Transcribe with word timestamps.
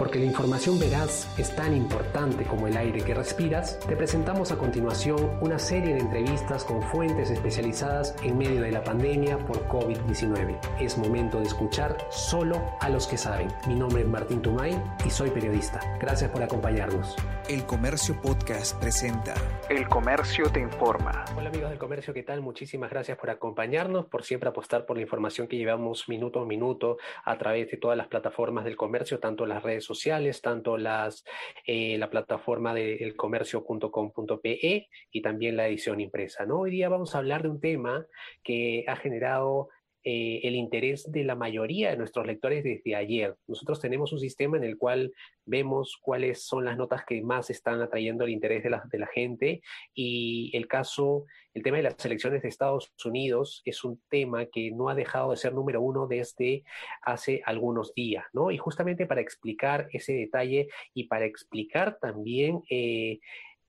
Porque 0.00 0.18
la 0.18 0.24
información 0.24 0.78
veraz 0.78 1.28
es 1.38 1.54
tan 1.54 1.76
importante 1.76 2.44
como 2.44 2.66
el 2.66 2.74
aire 2.78 3.02
que 3.02 3.12
respiras, 3.12 3.78
te 3.80 3.96
presentamos 3.96 4.50
a 4.50 4.56
continuación 4.56 5.30
una 5.42 5.58
serie 5.58 5.92
de 5.92 6.00
entrevistas 6.00 6.64
con 6.64 6.80
fuentes 6.80 7.28
especializadas 7.30 8.16
en 8.22 8.38
medio 8.38 8.62
de 8.62 8.72
la 8.72 8.82
pandemia 8.82 9.36
por 9.36 9.68
COVID-19. 9.68 10.58
Es 10.80 10.96
momento 10.96 11.38
de 11.40 11.44
escuchar 11.44 11.98
solo 12.08 12.62
a 12.80 12.88
los 12.88 13.06
que 13.06 13.18
saben. 13.18 13.48
Mi 13.68 13.74
nombre 13.74 14.00
es 14.00 14.08
Martín 14.08 14.40
Tumay 14.40 14.82
y 15.04 15.10
soy 15.10 15.28
periodista. 15.28 15.80
Gracias 16.00 16.30
por 16.30 16.42
acompañarnos. 16.42 17.14
El 17.50 17.66
Comercio 17.66 18.18
Podcast 18.22 18.80
presenta 18.80 19.34
El 19.68 19.88
Comercio 19.88 20.50
te 20.50 20.60
informa. 20.60 21.24
Hola 21.36 21.48
amigos 21.48 21.68
del 21.68 21.78
Comercio, 21.80 22.14
¿qué 22.14 22.22
tal? 22.22 22.40
Muchísimas 22.40 22.90
gracias 22.90 23.18
por 23.18 23.28
acompañarnos, 23.28 24.06
por 24.06 24.22
siempre 24.22 24.48
apostar 24.48 24.86
por 24.86 24.96
la 24.96 25.02
información 25.02 25.48
que 25.48 25.56
llevamos 25.56 26.08
minuto 26.08 26.40
a 26.40 26.46
minuto 26.46 26.96
a 27.24 27.36
través 27.36 27.70
de 27.70 27.76
todas 27.76 27.98
las 27.98 28.06
plataformas 28.06 28.64
del 28.64 28.76
comercio, 28.76 29.18
tanto 29.18 29.44
las 29.46 29.62
redes 29.62 29.89
sociales, 29.90 30.40
tanto 30.40 30.76
las, 30.78 31.24
eh, 31.66 31.98
la 31.98 32.10
plataforma 32.10 32.72
de 32.72 32.94
elcomercio.com.pe 32.94 34.88
y 35.10 35.22
también 35.22 35.56
la 35.56 35.66
edición 35.66 36.00
impresa. 36.00 36.46
¿no? 36.46 36.60
Hoy 36.60 36.70
día 36.70 36.88
vamos 36.88 37.14
a 37.14 37.18
hablar 37.18 37.42
de 37.42 37.48
un 37.48 37.60
tema 37.60 38.06
que 38.44 38.84
ha 38.86 38.94
generado 38.94 39.68
eh, 40.02 40.40
el 40.44 40.54
interés 40.54 41.10
de 41.12 41.24
la 41.24 41.34
mayoría 41.34 41.90
de 41.90 41.98
nuestros 41.98 42.26
lectores 42.26 42.64
desde 42.64 42.96
ayer. 42.96 43.36
Nosotros 43.46 43.80
tenemos 43.80 44.12
un 44.12 44.18
sistema 44.18 44.56
en 44.56 44.64
el 44.64 44.78
cual 44.78 45.12
vemos 45.44 45.98
cuáles 46.00 46.42
son 46.46 46.64
las 46.64 46.78
notas 46.78 47.04
que 47.04 47.20
más 47.20 47.50
están 47.50 47.82
atrayendo 47.82 48.24
el 48.24 48.30
interés 48.30 48.62
de 48.62 48.70
la, 48.70 49.06
gente 49.12 49.60
y 49.92 50.50
el 50.54 50.68
caso, 50.68 51.26
el 51.52 51.62
tema 51.62 51.76
de 51.76 51.82
las 51.82 52.02
elecciones 52.06 52.40
de 52.40 52.48
Estados 52.48 52.92
Unidos 53.04 53.60
es 53.66 53.84
un 53.84 54.00
tema 54.08 54.46
que 54.46 54.70
no 54.70 54.88
ha 54.88 54.94
dejado 54.94 55.32
de 55.32 55.36
ser 55.36 55.52
número 55.52 55.82
uno 55.82 56.06
desde 56.06 56.64
hace 57.02 57.42
algunos 57.44 57.92
días, 57.92 58.24
¿no? 58.32 58.50
Y 58.50 58.56
justamente 58.56 59.06
para 59.06 59.20
explicar 59.20 59.88
ese 59.92 60.14
detalle 60.14 60.68
y 60.94 61.08
para 61.08 61.26
explicar 61.26 61.98
también... 62.00 62.62
Eh, 62.70 63.20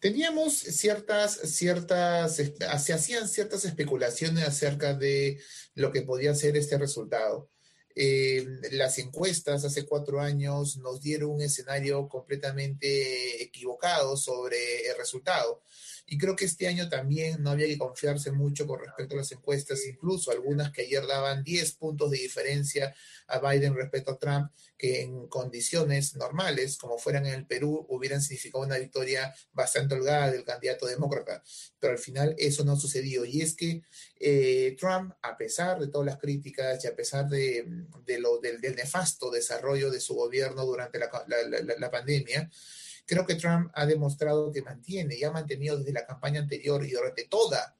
Teníamos 0.00 0.54
ciertas, 0.54 1.34
ciertas, 1.44 2.36
se 2.36 2.92
hacían 2.92 3.28
ciertas 3.28 3.66
especulaciones 3.66 4.44
acerca 4.44 4.94
de 4.94 5.40
lo 5.74 5.92
que 5.92 6.02
podía 6.02 6.34
ser 6.34 6.56
este 6.56 6.78
resultado. 6.78 7.50
Eh, 7.94 8.46
las 8.72 8.98
encuestas 8.98 9.64
hace 9.66 9.84
cuatro 9.84 10.20
años 10.20 10.78
nos 10.78 11.02
dieron 11.02 11.30
un 11.30 11.42
escenario 11.42 12.08
completamente 12.08 13.42
equivocado 13.42 14.16
sobre 14.16 14.86
el 14.88 14.96
resultado. 14.96 15.62
Y 16.06 16.18
creo 16.18 16.36
que 16.36 16.44
este 16.44 16.66
año 16.66 16.88
también 16.88 17.42
no 17.42 17.50
había 17.50 17.66
que 17.66 17.78
confiarse 17.78 18.32
mucho 18.32 18.66
con 18.66 18.80
respecto 18.80 19.14
a 19.14 19.18
las 19.18 19.32
encuestas, 19.32 19.86
incluso 19.86 20.30
algunas 20.30 20.72
que 20.72 20.82
ayer 20.82 21.06
daban 21.06 21.44
10 21.44 21.72
puntos 21.74 22.10
de 22.10 22.18
diferencia 22.18 22.94
a 23.28 23.38
Biden 23.38 23.74
respecto 23.74 24.12
a 24.12 24.18
Trump, 24.18 24.50
que 24.76 25.02
en 25.02 25.28
condiciones 25.28 26.16
normales, 26.16 26.76
como 26.76 26.98
fueran 26.98 27.26
en 27.26 27.34
el 27.34 27.46
Perú, 27.46 27.86
hubieran 27.88 28.20
significado 28.20 28.64
una 28.64 28.78
victoria 28.78 29.32
bastante 29.52 29.94
holgada 29.94 30.30
del 30.30 30.44
candidato 30.44 30.86
demócrata. 30.86 31.42
Pero 31.78 31.92
al 31.92 31.98
final 31.98 32.34
eso 32.36 32.64
no 32.64 32.76
sucedió. 32.76 33.24
Y 33.24 33.40
es 33.40 33.54
que 33.54 33.82
eh, 34.18 34.76
Trump, 34.78 35.14
a 35.22 35.36
pesar 35.36 35.78
de 35.78 35.88
todas 35.88 36.06
las 36.06 36.18
críticas 36.18 36.84
y 36.84 36.88
a 36.88 36.96
pesar 36.96 37.28
de, 37.28 37.64
lo, 38.18 38.38
del, 38.38 38.60
nefasto 38.74 39.30
desarrollo 39.30 39.90
de 39.90 40.00
su 40.00 40.14
gobierno 40.14 40.66
durante 40.66 40.98
la, 40.98 41.10
la 41.78 41.90
pandemia, 41.90 42.50
Creo 43.06 43.26
que 43.26 43.34
Trump 43.34 43.70
ha 43.74 43.86
demostrado 43.86 44.52
que 44.52 44.62
mantiene 44.62 45.16
y 45.16 45.24
ha 45.24 45.30
mantenido 45.30 45.78
desde 45.78 45.92
la 45.92 46.06
campaña 46.06 46.40
anterior 46.40 46.84
y 46.84 46.90
durante 46.90 47.24
toda, 47.24 47.76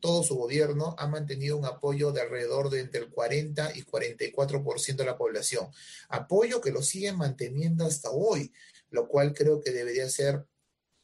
todo 0.00 0.22
su 0.22 0.36
gobierno, 0.36 0.94
ha 0.98 1.06
mantenido 1.06 1.56
un 1.56 1.66
apoyo 1.66 2.12
de 2.12 2.22
alrededor 2.22 2.70
de 2.70 2.80
entre 2.80 3.00
el 3.00 3.10
40 3.10 3.76
y 3.76 3.84
44% 3.84 4.96
de 4.96 5.04
la 5.04 5.18
población. 5.18 5.68
Apoyo 6.08 6.60
que 6.60 6.72
lo 6.72 6.82
siguen 6.82 7.16
manteniendo 7.16 7.84
hasta 7.84 8.10
hoy, 8.10 8.52
lo 8.90 9.08
cual 9.08 9.34
creo 9.34 9.60
que 9.60 9.70
debería 9.70 10.08
ser, 10.08 10.46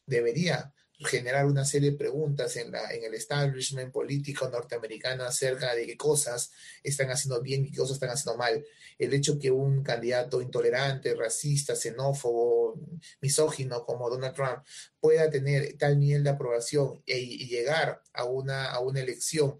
debería 0.05 0.73
generar 0.99 1.45
una 1.45 1.63
serie 1.63 1.91
de 1.91 1.97
preguntas 1.97 2.55
en, 2.55 2.71
la, 2.71 2.91
en 2.91 3.03
el 3.03 3.13
establishment 3.13 3.91
político 3.91 4.49
norteamericano 4.49 5.23
acerca 5.23 5.75
de 5.75 5.85
qué 5.85 5.95
cosas 5.95 6.51
están 6.83 7.11
haciendo 7.11 7.41
bien 7.41 7.65
y 7.65 7.71
qué 7.71 7.77
cosas 7.77 7.95
están 7.95 8.09
haciendo 8.09 8.37
mal. 8.37 8.65
El 8.97 9.13
hecho 9.13 9.37
que 9.37 9.51
un 9.51 9.83
candidato 9.83 10.41
intolerante, 10.41 11.13
racista, 11.13 11.75
xenófobo, 11.75 12.79
misógino 13.21 13.85
como 13.85 14.09
Donald 14.09 14.33
Trump 14.33 14.63
pueda 14.99 15.29
tener 15.29 15.77
tal 15.77 15.99
nivel 15.99 16.23
de 16.23 16.31
aprobación 16.31 17.03
e, 17.05 17.19
y 17.19 17.47
llegar 17.47 18.01
a 18.13 18.23
una, 18.25 18.65
a 18.71 18.79
una 18.79 18.99
elección 18.99 19.59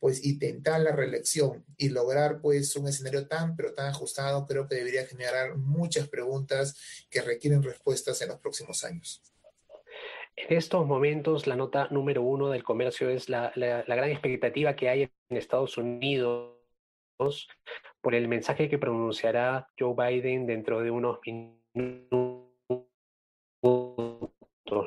pues 0.00 0.24
intentar 0.24 0.80
la 0.80 0.90
reelección 0.90 1.64
y 1.76 1.90
lograr 1.90 2.40
pues 2.40 2.74
un 2.74 2.88
escenario 2.88 3.28
tan 3.28 3.54
pero 3.54 3.72
tan 3.72 3.86
ajustado 3.86 4.44
creo 4.48 4.66
que 4.66 4.74
debería 4.74 5.06
generar 5.06 5.56
muchas 5.56 6.08
preguntas 6.08 6.74
que 7.08 7.22
requieren 7.22 7.62
respuestas 7.62 8.20
en 8.20 8.30
los 8.30 8.40
próximos 8.40 8.82
años. 8.82 9.22
En 10.36 10.56
estos 10.56 10.86
momentos, 10.86 11.46
la 11.46 11.56
nota 11.56 11.88
número 11.90 12.22
uno 12.22 12.48
del 12.48 12.62
comercio 12.62 13.10
es 13.10 13.28
la, 13.28 13.52
gran 13.54 14.10
expectativa 14.10 14.74
que 14.74 14.88
hay 14.88 15.02
en 15.02 15.36
Estados 15.36 15.76
Unidos 15.76 16.56
por 18.00 18.14
el 18.14 18.28
mensaje 18.28 18.68
que 18.68 18.78
pronunciará 18.78 19.68
Joe 19.78 19.94
Biden 19.94 20.46
dentro 20.46 20.80
de 20.80 20.90
unos 20.90 21.18
minutos, 21.24 22.48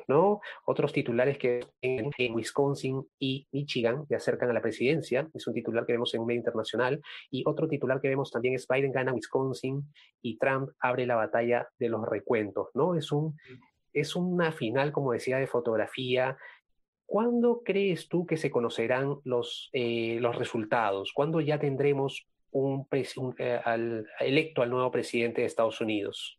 ¿no? 0.08 0.42
Otros 0.66 0.92
titulares 0.92 1.38
que 1.38 1.62
en, 1.80 2.12
Wisconsin 2.34 3.08
y 3.20 3.48
Michigan 3.52 4.06
que 4.08 4.16
acercan 4.16 4.50
a 4.50 4.54
la 4.54 4.62
presidencia, 4.62 5.30
es 5.34 5.48
un 5.48 5.54
titular 5.54 5.86
que 5.86 5.94
vemos 5.94 6.14
en 6.16 6.22
un 6.22 6.28
medio 6.28 6.40
internacional, 6.40 7.00
y 7.30 7.44
otro 7.46 7.68
titular 7.68 8.02
que 8.02 8.10
vemos 8.10 8.32
también 8.32 8.56
es 8.56 8.68
Biden 8.68 8.92
gana 8.92 9.14
Wisconsin 9.14 9.84
y 10.24 10.38
Trump 10.38 10.72
abre 10.80 11.06
la 11.06 11.16
batalla 11.16 11.70
de 11.78 11.90
los 11.90 12.04
recuentos, 12.06 12.70
¿no? 12.74 12.96
Es 12.96 13.12
un 13.12 13.38
es 13.96 14.16
una 14.16 14.52
final, 14.52 14.92
como 14.92 15.14
decía, 15.14 15.38
de 15.38 15.48
fotografía. 15.48 16.38
¿Cuándo 17.06 17.62
crees 17.64 18.10
tú 18.10 18.26
que 18.26 18.38
se 18.38 18.52
conocerán 18.52 19.20
los, 19.24 19.70
eh, 19.74 20.18
los 20.20 20.36
resultados? 20.36 21.14
¿Cuándo 21.14 21.40
ya 21.40 21.58
tendremos 21.60 22.28
un, 22.52 22.88
eh, 23.40 23.62
electo 24.20 24.62
al 24.62 24.70
nuevo 24.70 24.92
presidente 24.92 25.42
de 25.42 25.48
Estados 25.48 25.80
Unidos? 25.80 26.38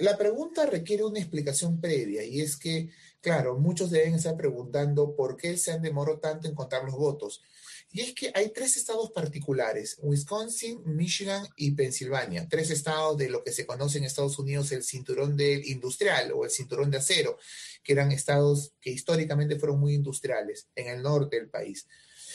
La, 0.00 0.16
pregunta 0.16 0.66
requiere 0.66 1.04
una 1.04 1.20
explicación 1.20 1.80
previa 1.80 2.24
y 2.24 2.40
es 2.40 2.56
que, 2.56 2.90
claro, 3.20 3.58
muchos 3.58 3.90
deben 3.90 4.14
estar 4.14 4.36
preguntando 4.36 5.14
por 5.14 5.36
qué 5.36 5.56
se 5.56 5.72
han 5.72 5.82
demorado 5.82 6.18
tanto 6.18 6.48
en 6.48 6.54
contar 6.54 6.84
los 6.84 6.94
votos. 6.94 7.42
Y 7.90 8.02
es 8.02 8.14
que 8.14 8.30
hay 8.34 8.50
tres 8.50 8.76
estados 8.76 9.10
particulares, 9.12 9.96
Wisconsin, 10.02 10.82
Michigan 10.84 11.48
y 11.56 11.70
Pensilvania, 11.70 12.46
tres 12.48 12.70
estados 12.70 13.16
de 13.16 13.30
lo 13.30 13.42
que 13.42 13.52
se 13.52 13.64
conoce 13.64 13.96
en 13.96 14.04
Estados 14.04 14.38
Unidos 14.38 14.72
el 14.72 14.84
cinturón 14.84 15.36
del 15.36 15.66
industrial 15.66 16.32
o 16.32 16.44
el 16.44 16.50
cinturón 16.50 16.90
de 16.90 16.98
acero, 16.98 17.38
que 17.82 17.94
eran 17.94 18.12
estados 18.12 18.74
que 18.80 18.90
históricamente 18.90 19.58
fueron 19.58 19.80
muy 19.80 19.94
industriales 19.94 20.68
en 20.74 20.88
el 20.88 21.02
norte 21.02 21.36
del 21.36 21.48
país. 21.48 21.88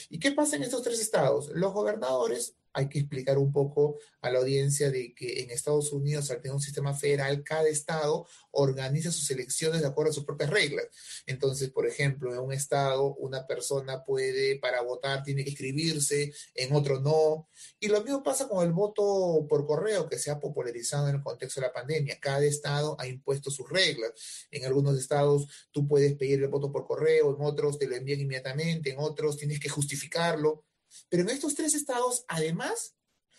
¿Y 0.09 0.19
qué 0.19 0.31
pasa 0.31 0.55
en 0.55 0.63
estos 0.63 0.81
tres 0.81 0.99
estados? 0.99 1.49
Los 1.53 1.73
gobernadores 1.73 2.55
hay 2.73 2.89
que 2.89 2.99
explicar 2.99 3.37
un 3.37 3.51
poco 3.51 3.97
a 4.21 4.31
la 4.31 4.39
audiencia 4.39 4.89
de 4.89 5.13
que 5.13 5.41
en 5.41 5.51
Estados 5.51 5.91
Unidos, 5.93 6.29
al 6.31 6.41
tener 6.41 6.55
un 6.55 6.61
sistema 6.61 6.93
federal, 6.93 7.43
cada 7.43 7.67
estado 7.69 8.27
organiza 8.51 9.11
sus 9.11 9.29
elecciones 9.31 9.81
de 9.81 9.87
acuerdo 9.87 10.11
a 10.11 10.13
sus 10.13 10.25
propias 10.25 10.49
reglas. 10.49 10.85
Entonces, 11.25 11.69
por 11.69 11.87
ejemplo, 11.87 12.33
en 12.33 12.39
un 12.39 12.53
estado 12.53 13.15
una 13.15 13.45
persona 13.47 14.03
puede, 14.03 14.57
para 14.59 14.81
votar, 14.81 15.23
tiene 15.23 15.43
que 15.43 15.51
inscribirse, 15.51 16.33
en 16.55 16.73
otro 16.73 16.99
no. 16.99 17.47
Y 17.79 17.87
lo 17.87 18.01
mismo 18.03 18.23
pasa 18.23 18.47
con 18.47 18.65
el 18.65 18.73
voto 18.73 19.45
por 19.47 19.65
correo, 19.65 20.07
que 20.07 20.17
se 20.17 20.31
ha 20.31 20.39
popularizado 20.39 21.09
en 21.09 21.15
el 21.15 21.23
contexto 21.23 21.61
de 21.61 21.67
la 21.67 21.73
pandemia. 21.73 22.19
Cada 22.19 22.43
estado 22.43 22.95
ha 22.99 23.07
impuesto 23.07 23.51
sus 23.51 23.69
reglas. 23.69 24.11
En 24.51 24.65
algunos 24.65 24.97
estados 24.97 25.47
tú 25.71 25.87
puedes 25.87 26.15
pedir 26.15 26.41
el 26.41 26.49
voto 26.49 26.71
por 26.71 26.85
correo, 26.85 27.35
en 27.35 27.45
otros 27.45 27.77
te 27.77 27.87
lo 27.87 27.95
envían 27.95 28.21
inmediatamente, 28.21 28.91
en 28.91 28.99
otros 28.99 29.37
tienes 29.37 29.59
que 29.59 29.69
justificarlo. 29.69 30.65
Pero 31.09 31.23
en 31.23 31.29
estos 31.29 31.55
tres 31.55 31.73
estados, 31.73 32.25
además, 32.27 32.95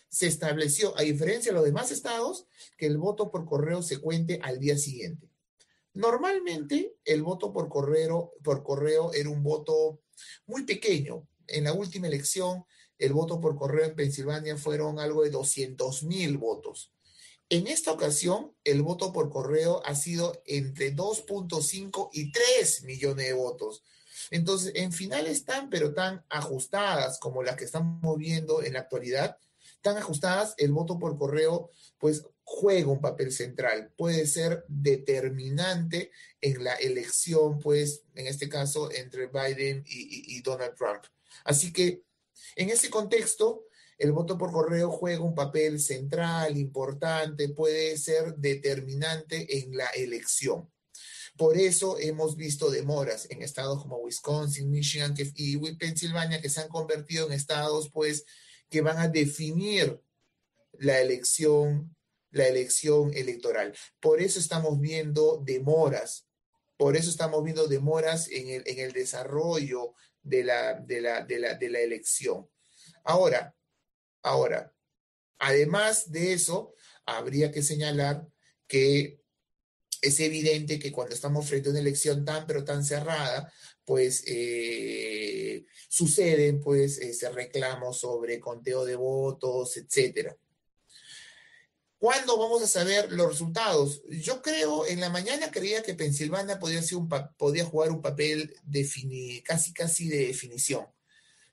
se 0.09 0.27
estableció, 0.27 0.97
a 0.97 1.01
diferencia 1.01 1.51
de 1.51 1.57
los 1.57 1.65
demás 1.65 1.91
estados, 1.91 2.47
que 2.77 2.85
el 2.85 2.97
voto 2.97 3.31
por 3.31 3.45
correo 3.45 3.81
se 3.81 3.99
cuente 3.99 4.39
al 4.41 4.59
día 4.59 4.77
siguiente. 4.77 5.29
Normalmente 5.93 6.95
el 7.05 7.23
voto 7.23 7.53
por 7.53 7.69
correo, 7.69 8.33
por 8.43 8.63
correo 8.63 9.13
era 9.13 9.29
un 9.29 9.43
voto 9.43 10.01
muy 10.45 10.63
pequeño. 10.63 11.27
En 11.47 11.65
la 11.65 11.73
última 11.73 12.07
elección, 12.07 12.65
el 12.97 13.13
voto 13.13 13.39
por 13.39 13.55
correo 13.55 13.85
en 13.85 13.95
Pensilvania 13.95 14.57
fueron 14.57 14.99
algo 14.99 15.23
de 15.23 15.29
200 15.29 16.03
mil 16.03 16.37
votos. 16.37 16.93
En 17.49 17.67
esta 17.67 17.91
ocasión, 17.91 18.55
el 18.63 18.81
voto 18.81 19.13
por 19.13 19.29
correo 19.29 19.81
ha 19.85 19.95
sido 19.95 20.41
entre 20.45 20.95
2.5 20.95 22.09
y 22.11 22.31
3 22.31 22.83
millones 22.83 23.27
de 23.27 23.33
votos. 23.33 23.83
Entonces, 24.31 24.71
en 24.75 24.91
finales 24.91 25.45
tan, 25.45 25.69
pero 25.69 25.93
tan 25.93 26.23
ajustadas 26.29 27.19
como 27.19 27.43
las 27.43 27.55
que 27.55 27.65
estamos 27.65 28.17
viendo 28.17 28.63
en 28.63 28.73
la 28.73 28.79
actualidad, 28.79 29.37
tan 29.81 29.97
ajustadas, 29.97 30.55
el 30.57 30.71
voto 30.71 30.97
por 30.97 31.17
correo, 31.17 31.71
pues 31.97 32.23
juega 32.43 32.91
un 32.91 33.01
papel 33.01 33.31
central, 33.31 33.91
puede 33.97 34.27
ser 34.27 34.63
determinante 34.67 36.11
en 36.41 36.63
la 36.63 36.73
elección, 36.75 37.59
pues, 37.59 38.03
en 38.13 38.27
este 38.27 38.49
caso, 38.49 38.91
entre 38.91 39.27
Biden 39.27 39.83
y, 39.87 40.37
y 40.37 40.41
Donald 40.41 40.75
Trump. 40.75 41.03
Así 41.43 41.73
que, 41.73 42.03
en 42.55 42.69
ese 42.69 42.89
contexto, 42.89 43.65
el 43.97 44.11
voto 44.11 44.37
por 44.37 44.51
correo 44.51 44.91
juega 44.91 45.23
un 45.23 45.35
papel 45.35 45.79
central, 45.79 46.57
importante, 46.57 47.49
puede 47.49 47.97
ser 47.97 48.35
determinante 48.35 49.59
en 49.59 49.75
la 49.75 49.87
elección. 49.87 50.69
Por 51.37 51.57
eso 51.57 51.97
hemos 51.99 52.35
visto 52.35 52.69
demoras 52.69 53.27
en 53.29 53.41
estados 53.41 53.81
como 53.81 53.97
Wisconsin, 53.97 54.69
Michigan 54.69 55.13
y 55.17 55.75
Pensilvania 55.75 56.41
que 56.41 56.49
se 56.49 56.61
han 56.61 56.69
convertido 56.69 57.27
en 57.27 57.33
estados 57.33 57.89
pues 57.91 58.25
que 58.69 58.81
van 58.81 58.97
a 58.97 59.07
definir 59.07 60.01
la 60.73 60.99
elección, 60.99 61.95
la 62.31 62.47
elección 62.47 63.13
electoral. 63.13 63.75
Por 63.99 64.21
eso 64.21 64.39
estamos 64.39 64.79
viendo 64.79 65.41
demoras, 65.43 66.27
por 66.77 66.95
eso 66.95 67.09
estamos 67.09 67.43
viendo 67.43 67.67
demoras 67.67 68.29
en 68.29 68.49
el, 68.49 68.63
en 68.65 68.79
el 68.79 68.93
desarrollo 68.93 69.93
de 70.21 70.43
la, 70.43 70.73
de 70.73 71.01
la, 71.01 71.23
de 71.23 71.39
la, 71.39 71.53
de 71.55 71.69
la 71.69 71.79
elección. 71.79 72.49
Ahora, 73.03 73.55
Ahora, 74.25 74.73
además 75.37 76.11
de 76.11 76.33
eso, 76.33 76.73
habría 77.05 77.51
que 77.51 77.61
señalar 77.61 78.27
que 78.67 79.21
es 80.01 80.19
evidente 80.19 80.79
que 80.79 80.91
cuando 80.91 81.15
estamos 81.15 81.47
frente 81.47 81.69
a 81.69 81.71
una 81.71 81.79
elección 81.79 82.25
tan 82.25 82.45
pero 82.45 82.63
tan 82.63 82.83
cerrada, 82.83 83.51
pues 83.83 84.23
eh, 84.27 85.65
suceden 85.87 86.61
pues 86.61 86.97
ese 86.97 87.29
reclamo 87.29 87.93
sobre 87.93 88.39
conteo 88.39 88.85
de 88.85 88.95
votos, 88.95 89.77
etcétera. 89.77 90.35
¿Cuándo 91.97 92.37
vamos 92.37 92.61
a 92.61 92.67
saber 92.67 93.11
los 93.11 93.29
resultados? 93.29 94.03
Yo 94.09 94.41
creo, 94.41 94.85
en 94.85 94.99
la 94.99 95.09
mañana 95.09 95.49
creía 95.49 95.81
que 95.81 95.95
Pensilvania 95.95 96.59
podía, 96.59 96.81
ser 96.81 96.97
un 96.97 97.09
podía 97.37 97.65
jugar 97.65 97.91
un 97.91 98.01
papel 98.01 98.53
casi, 99.43 99.73
casi 99.73 100.09
de 100.09 100.27
definición. 100.27 100.85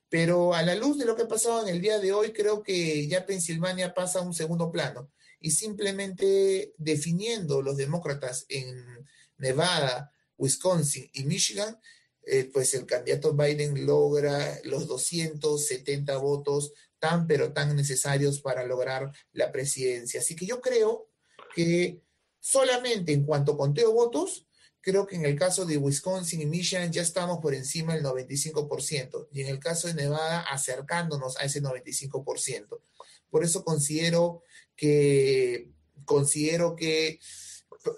Pero 0.08 0.52
a 0.52 0.62
la 0.62 0.74
luz 0.74 0.98
de 0.98 1.06
lo 1.06 1.16
que 1.16 1.22
ha 1.22 1.28
pasado 1.28 1.62
en 1.62 1.74
el 1.74 1.80
día 1.80 1.98
de 1.98 2.12
hoy, 2.12 2.32
creo 2.32 2.62
que 2.62 3.06
ya 3.06 3.24
Pensilvania 3.24 3.94
pasa 3.94 4.18
a 4.18 4.22
un 4.22 4.34
segundo 4.34 4.70
plano 4.70 5.10
y 5.42 5.50
simplemente 5.50 6.74
definiendo 6.78 7.62
los 7.62 7.76
demócratas 7.76 8.46
en 8.48 9.06
Nevada, 9.38 10.12
Wisconsin 10.38 11.10
y 11.12 11.24
Michigan, 11.24 11.78
eh, 12.24 12.48
pues 12.52 12.74
el 12.74 12.86
candidato 12.86 13.34
Biden 13.34 13.84
logra 13.84 14.58
los 14.64 14.86
270 14.86 16.16
votos 16.18 16.72
tan 17.00 17.26
pero 17.26 17.52
tan 17.52 17.74
necesarios 17.74 18.40
para 18.40 18.64
lograr 18.64 19.10
la 19.32 19.50
presidencia. 19.50 20.20
Así 20.20 20.36
que 20.36 20.46
yo 20.46 20.60
creo 20.60 21.08
que 21.54 22.00
solamente 22.38 23.12
en 23.12 23.24
cuanto 23.24 23.56
conteo 23.56 23.92
votos, 23.92 24.46
creo 24.80 25.06
que 25.06 25.16
en 25.16 25.24
el 25.24 25.36
caso 25.36 25.66
de 25.66 25.78
Wisconsin 25.78 26.42
y 26.42 26.46
Michigan 26.46 26.92
ya 26.92 27.02
estamos 27.02 27.38
por 27.38 27.54
encima 27.54 27.94
del 27.94 28.04
95% 28.04 29.28
y 29.32 29.40
en 29.40 29.48
el 29.48 29.58
caso 29.58 29.88
de 29.88 29.94
Nevada 29.94 30.40
acercándonos 30.42 31.36
a 31.38 31.44
ese 31.44 31.60
95%. 31.60 32.80
Por 33.30 33.44
eso 33.44 33.64
considero 33.64 34.44
que 34.82 35.70
considero 36.04 36.74
que 36.74 37.20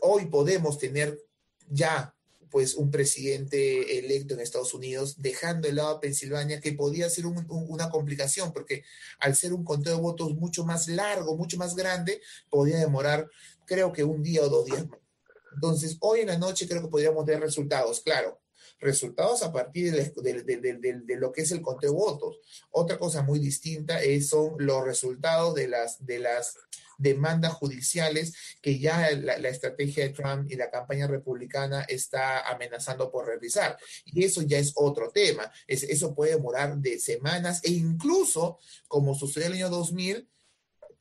hoy 0.03 0.27
podemos 0.27 0.77
tener 0.77 1.19
ya 1.71 2.15
pues 2.51 2.75
un 2.75 2.91
presidente 2.91 3.99
electo 4.01 4.35
en 4.35 4.41
Estados 4.41 4.75
Unidos, 4.75 5.15
dejando 5.23 5.67
de 5.67 5.73
lado 5.73 5.89
a 5.89 6.01
Pensilvania, 6.01 6.61
que 6.61 6.75
podía 6.75 7.09
ser 7.09 7.25
una 7.25 7.89
complicación, 7.89 8.53
porque 8.53 8.85
al 9.19 9.35
ser 9.35 9.55
un 9.55 9.65
conteo 9.65 9.97
de 9.97 10.03
votos 10.03 10.35
mucho 10.35 10.67
más 10.67 10.87
largo, 10.87 11.39
mucho 11.39 11.57
más 11.57 11.75
grande, 11.75 12.21
podía 12.51 12.77
demorar, 12.77 13.31
creo 13.65 13.91
que 13.91 14.05
un 14.05 14.23
día 14.23 14.43
o 14.43 14.51
dos 14.51 14.67
días. 14.67 14.85
Entonces, 15.55 15.97
hoy 16.01 16.21
en 16.21 16.27
la 16.27 16.39
noche 16.39 16.69
creo 16.69 16.83
que 16.83 16.89
podríamos 16.89 17.25
ver 17.25 17.41
resultados, 17.41 18.03
claro, 18.03 18.39
resultados 18.79 19.43
a 19.43 19.53
partir 19.53 19.93
de, 19.93 21.17
lo 21.17 21.33
que 21.33 21.43
es 21.43 21.53
el 21.53 21.63
conteo 21.63 21.91
de 21.91 21.97
votos. 21.97 22.39
Otra 22.71 22.99
cosa 22.99 23.23
muy 23.23 23.39
distinta 23.39 24.03
es, 24.03 24.29
son 24.29 24.55
los 24.59 24.85
resultados 24.85 25.55
de 25.55 25.69
las, 25.69 26.05
de 26.05 26.19
las 26.19 26.57
demandas 26.99 27.53
judiciales 27.55 28.35
que 28.61 28.79
ya 28.79 29.11
la, 29.13 29.49
estrategia 29.49 30.05
de 30.05 30.13
Trump 30.13 30.51
y 30.51 30.57
la 30.57 30.71
campaña 30.71 31.07
republicana 31.07 31.83
está 31.83 32.49
amenazando 32.49 33.11
por 33.11 33.27
revisar. 33.27 33.77
Y 34.05 34.25
eso 34.25 34.43
ya 34.43 34.59
es 34.59 34.73
otro 34.77 35.11
tema. 35.11 35.51
eso 35.67 36.15
puede 36.15 36.33
demorar 36.33 36.77
de 36.79 36.99
semanas 36.99 37.61
e 37.65 37.71
incluso, 37.71 38.59
como 38.89 39.15
sucedió 39.15 39.47
en 39.47 39.53
el 39.53 39.59
año 39.59 39.71
2000, 39.71 40.29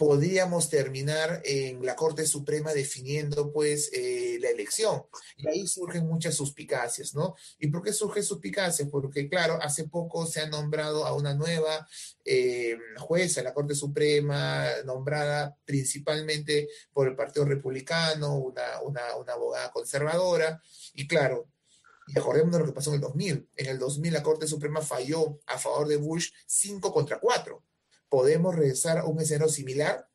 podríamos 0.04 0.70
terminar 0.70 1.42
en 1.46 1.86
la 1.86 1.96
Corte 1.96 2.28
Suprema 2.28 2.74
definiendo 2.74 3.54
pues 3.54 3.90
eh, 3.94 4.38
la 4.42 4.50
elección. 4.50 5.06
Y 5.38 5.48
ahí 5.48 5.66
surgen 5.66 6.06
muchas 6.06 6.36
suspicacias, 6.36 7.16
¿no? 7.16 7.36
¿Y 7.58 7.70
por 7.70 7.84
qué 7.84 7.94
surgen 7.94 8.22
suspicacias? 8.22 8.90
Porque 8.90 9.30
claro, 9.30 9.58
hace 9.62 9.88
poco 9.88 10.26
se 10.26 10.42
ha 10.42 10.48
nombrado 10.50 11.06
a 11.06 11.14
una 11.14 11.34
nueva 11.34 11.88
eh, 12.26 12.78
jueza 12.98 13.40
en 13.40 13.46
la 13.46 13.54
Corte 13.54 13.76
Suprema, 13.76 14.68
nombrada 14.84 15.56
principalmente 15.64 16.68
por 16.92 17.08
el 17.08 17.16
Partido 17.16 17.46
Republicano, 17.46 18.36
una, 18.36 18.82
una, 18.82 19.16
una 19.16 19.32
abogada 19.32 19.72
conservadora, 19.72 20.62
y 20.96 21.08
claro, 21.08 21.48
y 22.08 22.20
acordémonos 22.20 22.56
de 22.56 22.60
lo 22.60 22.66
que 22.66 22.76
pasó 22.76 22.90
en 22.90 22.96
el 22.96 23.02
2000. 23.02 23.50
En 23.56 23.68
el 23.68 23.80
2000 23.80 24.12
la 24.12 24.22
Corte 24.22 24.48
Suprema 24.48 24.82
falló 24.82 25.40
a 25.46 25.58
favor 25.58 25.88
de 25.88 25.96
Bush 25.96 26.30
5 26.46 26.92
contra 26.92 27.22
4 27.22 27.64
podemos 28.14 28.56
regresar 28.56 29.00
a 29.00 29.06
un 29.06 29.20
escenario 29.20 29.52
similar. 29.52 30.08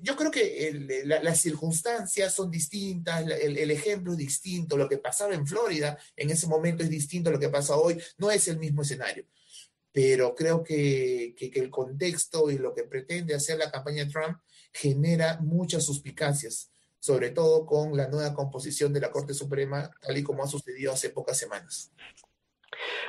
Yo 0.00 0.14
creo 0.14 0.30
que 0.30 1.02
las 1.04 1.40
circunstancias 1.40 2.32
son 2.32 2.52
distintas, 2.52 3.26
el, 3.28 3.68
ejemplo 3.72 4.12
es 4.12 4.18
distinto, 4.18 4.76
lo 4.76 4.88
que 4.88 4.98
pasaba 4.98 5.34
en 5.34 5.44
Florida 5.44 5.98
en 6.14 6.30
ese 6.30 6.46
momento 6.46 6.84
es 6.84 6.88
distinto 6.88 7.30
a 7.30 7.32
lo 7.32 7.40
que 7.40 7.48
pasa 7.48 7.74
hoy, 7.74 8.00
no 8.16 8.30
es 8.30 8.46
el 8.46 8.60
mismo 8.60 8.82
escenario. 8.82 9.26
Pero 9.90 10.36
creo 10.36 10.62
que, 10.62 11.34
que 11.36 11.50
el 11.56 11.68
contexto 11.68 12.48
y 12.48 12.58
lo 12.58 12.72
que 12.72 12.84
pretende 12.84 13.34
hacer 13.34 13.58
la 13.58 13.72
campaña 13.72 14.04
de 14.04 14.12
Trump 14.12 14.38
genera 14.72 15.40
muchas 15.40 15.84
suspicacias, 15.84 16.70
sobre 17.00 17.30
todo 17.30 17.66
con 17.66 17.96
la 17.96 18.06
nueva 18.06 18.34
composición 18.34 18.92
de 18.92 19.00
la 19.00 19.10
Corte 19.10 19.34
Suprema, 19.34 19.90
tal 20.00 20.16
y 20.16 20.22
como 20.22 20.44
ha 20.44 20.46
sucedido 20.46 20.92
hace 20.92 21.10
pocas 21.10 21.36
semanas. 21.36 21.90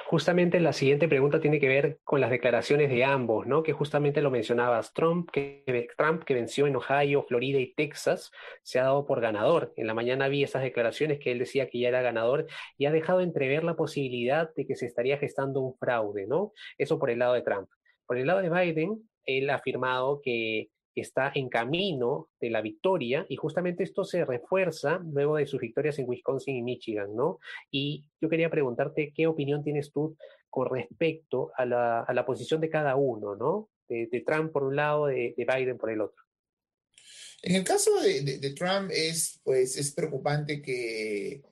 Justamente 0.05 0.59
la 0.59 0.73
siguiente 0.73 1.07
pregunta 1.07 1.39
tiene 1.39 1.59
que 1.59 1.67
ver 1.67 1.99
con 2.03 2.21
las 2.21 2.29
declaraciones 2.29 2.89
de 2.89 3.03
ambos, 3.03 3.47
¿no? 3.47 3.63
Que 3.63 3.73
justamente 3.73 4.21
lo 4.21 4.31
mencionabas, 4.31 4.93
Trump 4.93 5.29
que, 5.31 5.63
Trump, 5.97 6.23
que 6.23 6.33
venció 6.33 6.67
en 6.67 6.75
Ohio, 6.75 7.23
Florida 7.23 7.59
y 7.59 7.73
Texas, 7.73 8.31
se 8.63 8.79
ha 8.79 8.83
dado 8.83 9.05
por 9.05 9.21
ganador. 9.21 9.73
En 9.75 9.87
la 9.87 9.93
mañana 9.93 10.27
vi 10.27 10.43
esas 10.43 10.63
declaraciones 10.63 11.19
que 11.19 11.31
él 11.31 11.39
decía 11.39 11.69
que 11.69 11.79
ya 11.79 11.89
era 11.89 12.01
ganador 12.01 12.47
y 12.77 12.85
ha 12.85 12.91
dejado 12.91 13.21
entrever 13.21 13.63
la 13.63 13.75
posibilidad 13.75 14.53
de 14.55 14.65
que 14.65 14.75
se 14.75 14.85
estaría 14.85 15.17
gestando 15.17 15.61
un 15.61 15.75
fraude, 15.77 16.27
¿no? 16.27 16.53
Eso 16.77 16.99
por 16.99 17.09
el 17.09 17.19
lado 17.19 17.33
de 17.33 17.41
Trump. 17.41 17.69
Por 18.05 18.17
el 18.17 18.27
lado 18.27 18.41
de 18.41 18.49
Biden, 18.49 19.09
él 19.25 19.49
ha 19.49 19.55
afirmado 19.55 20.21
que 20.21 20.69
está 21.01 21.31
en 21.33 21.49
camino 21.49 22.29
de 22.39 22.49
la 22.49 22.61
victoria 22.61 23.25
y 23.29 23.35
justamente 23.35 23.83
esto 23.83 24.03
se 24.03 24.25
refuerza 24.25 25.01
luego 25.11 25.37
de 25.37 25.47
sus 25.47 25.59
victorias 25.59 25.97
en 25.99 26.07
Wisconsin 26.07 26.55
y 26.55 26.61
Michigan, 26.61 27.15
¿no? 27.15 27.39
Y 27.71 28.05
yo 28.21 28.29
quería 28.29 28.49
preguntarte 28.49 29.11
qué 29.15 29.27
opinión 29.27 29.63
tienes 29.63 29.91
tú 29.91 30.15
con 30.49 30.69
respecto 30.69 31.51
a 31.57 31.65
la, 31.65 32.01
a 32.01 32.13
la 32.13 32.25
posición 32.25 32.61
de 32.61 32.69
cada 32.69 32.95
uno, 32.95 33.35
¿no? 33.35 33.69
De, 33.87 34.23
Trump 34.25 34.51
por 34.51 34.63
un 34.63 34.75
lado, 34.75 35.07
de, 35.07 35.35
Biden 35.37 35.77
por 35.77 35.91
el 35.91 36.01
otro. 36.01 36.23
En 37.41 37.55
el 37.55 37.63
caso 37.63 37.99
de, 38.01 38.21
de, 38.21 38.53
Trump 38.53 38.89
es, 38.91 39.39
pues, 39.43 39.77
es 39.77 39.91
preocupante 39.91 40.61
que, 40.61 41.43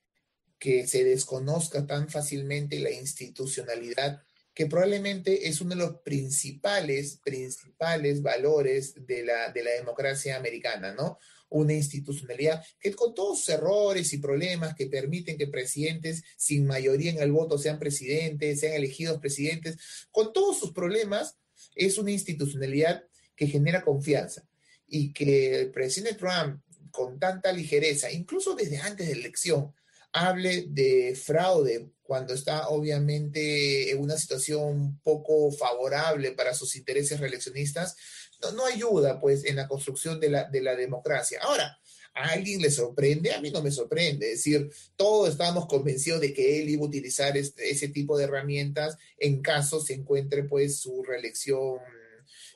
que 0.57 0.87
se 0.87 1.03
desconozca 1.03 1.87
tan 1.87 2.07
fácilmente 2.07 2.79
la 2.79 2.91
institucionalidad 2.91 4.21
que 4.53 4.65
probablemente 4.65 5.47
es 5.47 5.61
uno 5.61 5.71
de 5.71 5.81
los 5.81 6.01
principales, 6.01 7.19
principales 7.23 8.21
valores 8.21 8.93
de 9.05 9.23
la, 9.23 9.51
de 9.51 9.63
la 9.63 9.71
democracia 9.71 10.35
americana, 10.35 10.93
¿no? 10.93 11.17
Una 11.49 11.73
institucionalidad 11.73 12.63
que 12.79 12.93
con 12.93 13.13
todos 13.13 13.39
sus 13.39 13.49
errores 13.49 14.11
y 14.13 14.17
problemas 14.17 14.75
que 14.75 14.87
permiten 14.87 15.37
que 15.37 15.47
presidentes 15.47 16.23
sin 16.37 16.65
mayoría 16.65 17.11
en 17.11 17.19
el 17.19 17.31
voto 17.31 17.57
sean 17.57 17.79
presidentes, 17.79 18.59
sean 18.59 18.73
elegidos 18.73 19.19
presidentes, 19.19 19.77
con 20.11 20.33
todos 20.33 20.59
sus 20.59 20.71
problemas, 20.73 21.37
es 21.75 21.97
una 21.97 22.11
institucionalidad 22.11 23.03
que 23.35 23.47
genera 23.47 23.83
confianza 23.83 24.47
y 24.87 25.13
que 25.13 25.61
el 25.61 25.71
presidente 25.71 26.15
Trump, 26.15 26.61
con 26.91 27.17
tanta 27.19 27.53
ligereza, 27.53 28.11
incluso 28.11 28.55
desde 28.55 28.77
antes 28.77 29.07
de 29.07 29.15
la 29.15 29.21
elección, 29.21 29.73
hable 30.13 30.65
de 30.67 31.15
fraude 31.15 31.89
cuando 32.01 32.33
está 32.33 32.67
obviamente 32.69 33.91
en 33.91 33.99
una 33.99 34.17
situación 34.17 34.99
poco 35.03 35.51
favorable 35.51 36.31
para 36.33 36.53
sus 36.53 36.75
intereses 36.75 37.19
reeleccionistas, 37.19 37.95
no, 38.41 38.51
no 38.51 38.65
ayuda 38.65 39.19
pues 39.19 39.45
en 39.45 39.55
la 39.55 39.67
construcción 39.67 40.19
de 40.19 40.29
la, 40.29 40.43
de 40.45 40.61
la 40.61 40.75
democracia. 40.75 41.39
Ahora, 41.41 41.77
¿A 42.13 42.31
alguien 42.31 42.61
le 42.61 42.69
sorprende? 42.69 43.33
A 43.33 43.39
mí 43.39 43.51
no 43.51 43.63
me 43.63 43.71
sorprende. 43.71 44.33
Es 44.33 44.39
decir, 44.39 44.69
todos 44.97 45.29
estábamos 45.29 45.65
convencidos 45.67 46.19
de 46.19 46.33
que 46.33 46.61
él 46.61 46.69
iba 46.69 46.83
a 46.83 46.87
utilizar 46.87 47.37
este, 47.37 47.69
ese 47.69 47.87
tipo 47.87 48.17
de 48.17 48.25
herramientas 48.25 48.97
en 49.17 49.41
caso 49.41 49.79
se 49.79 49.93
encuentre 49.93 50.43
pues 50.43 50.79
su 50.79 51.03
reelección 51.03 51.79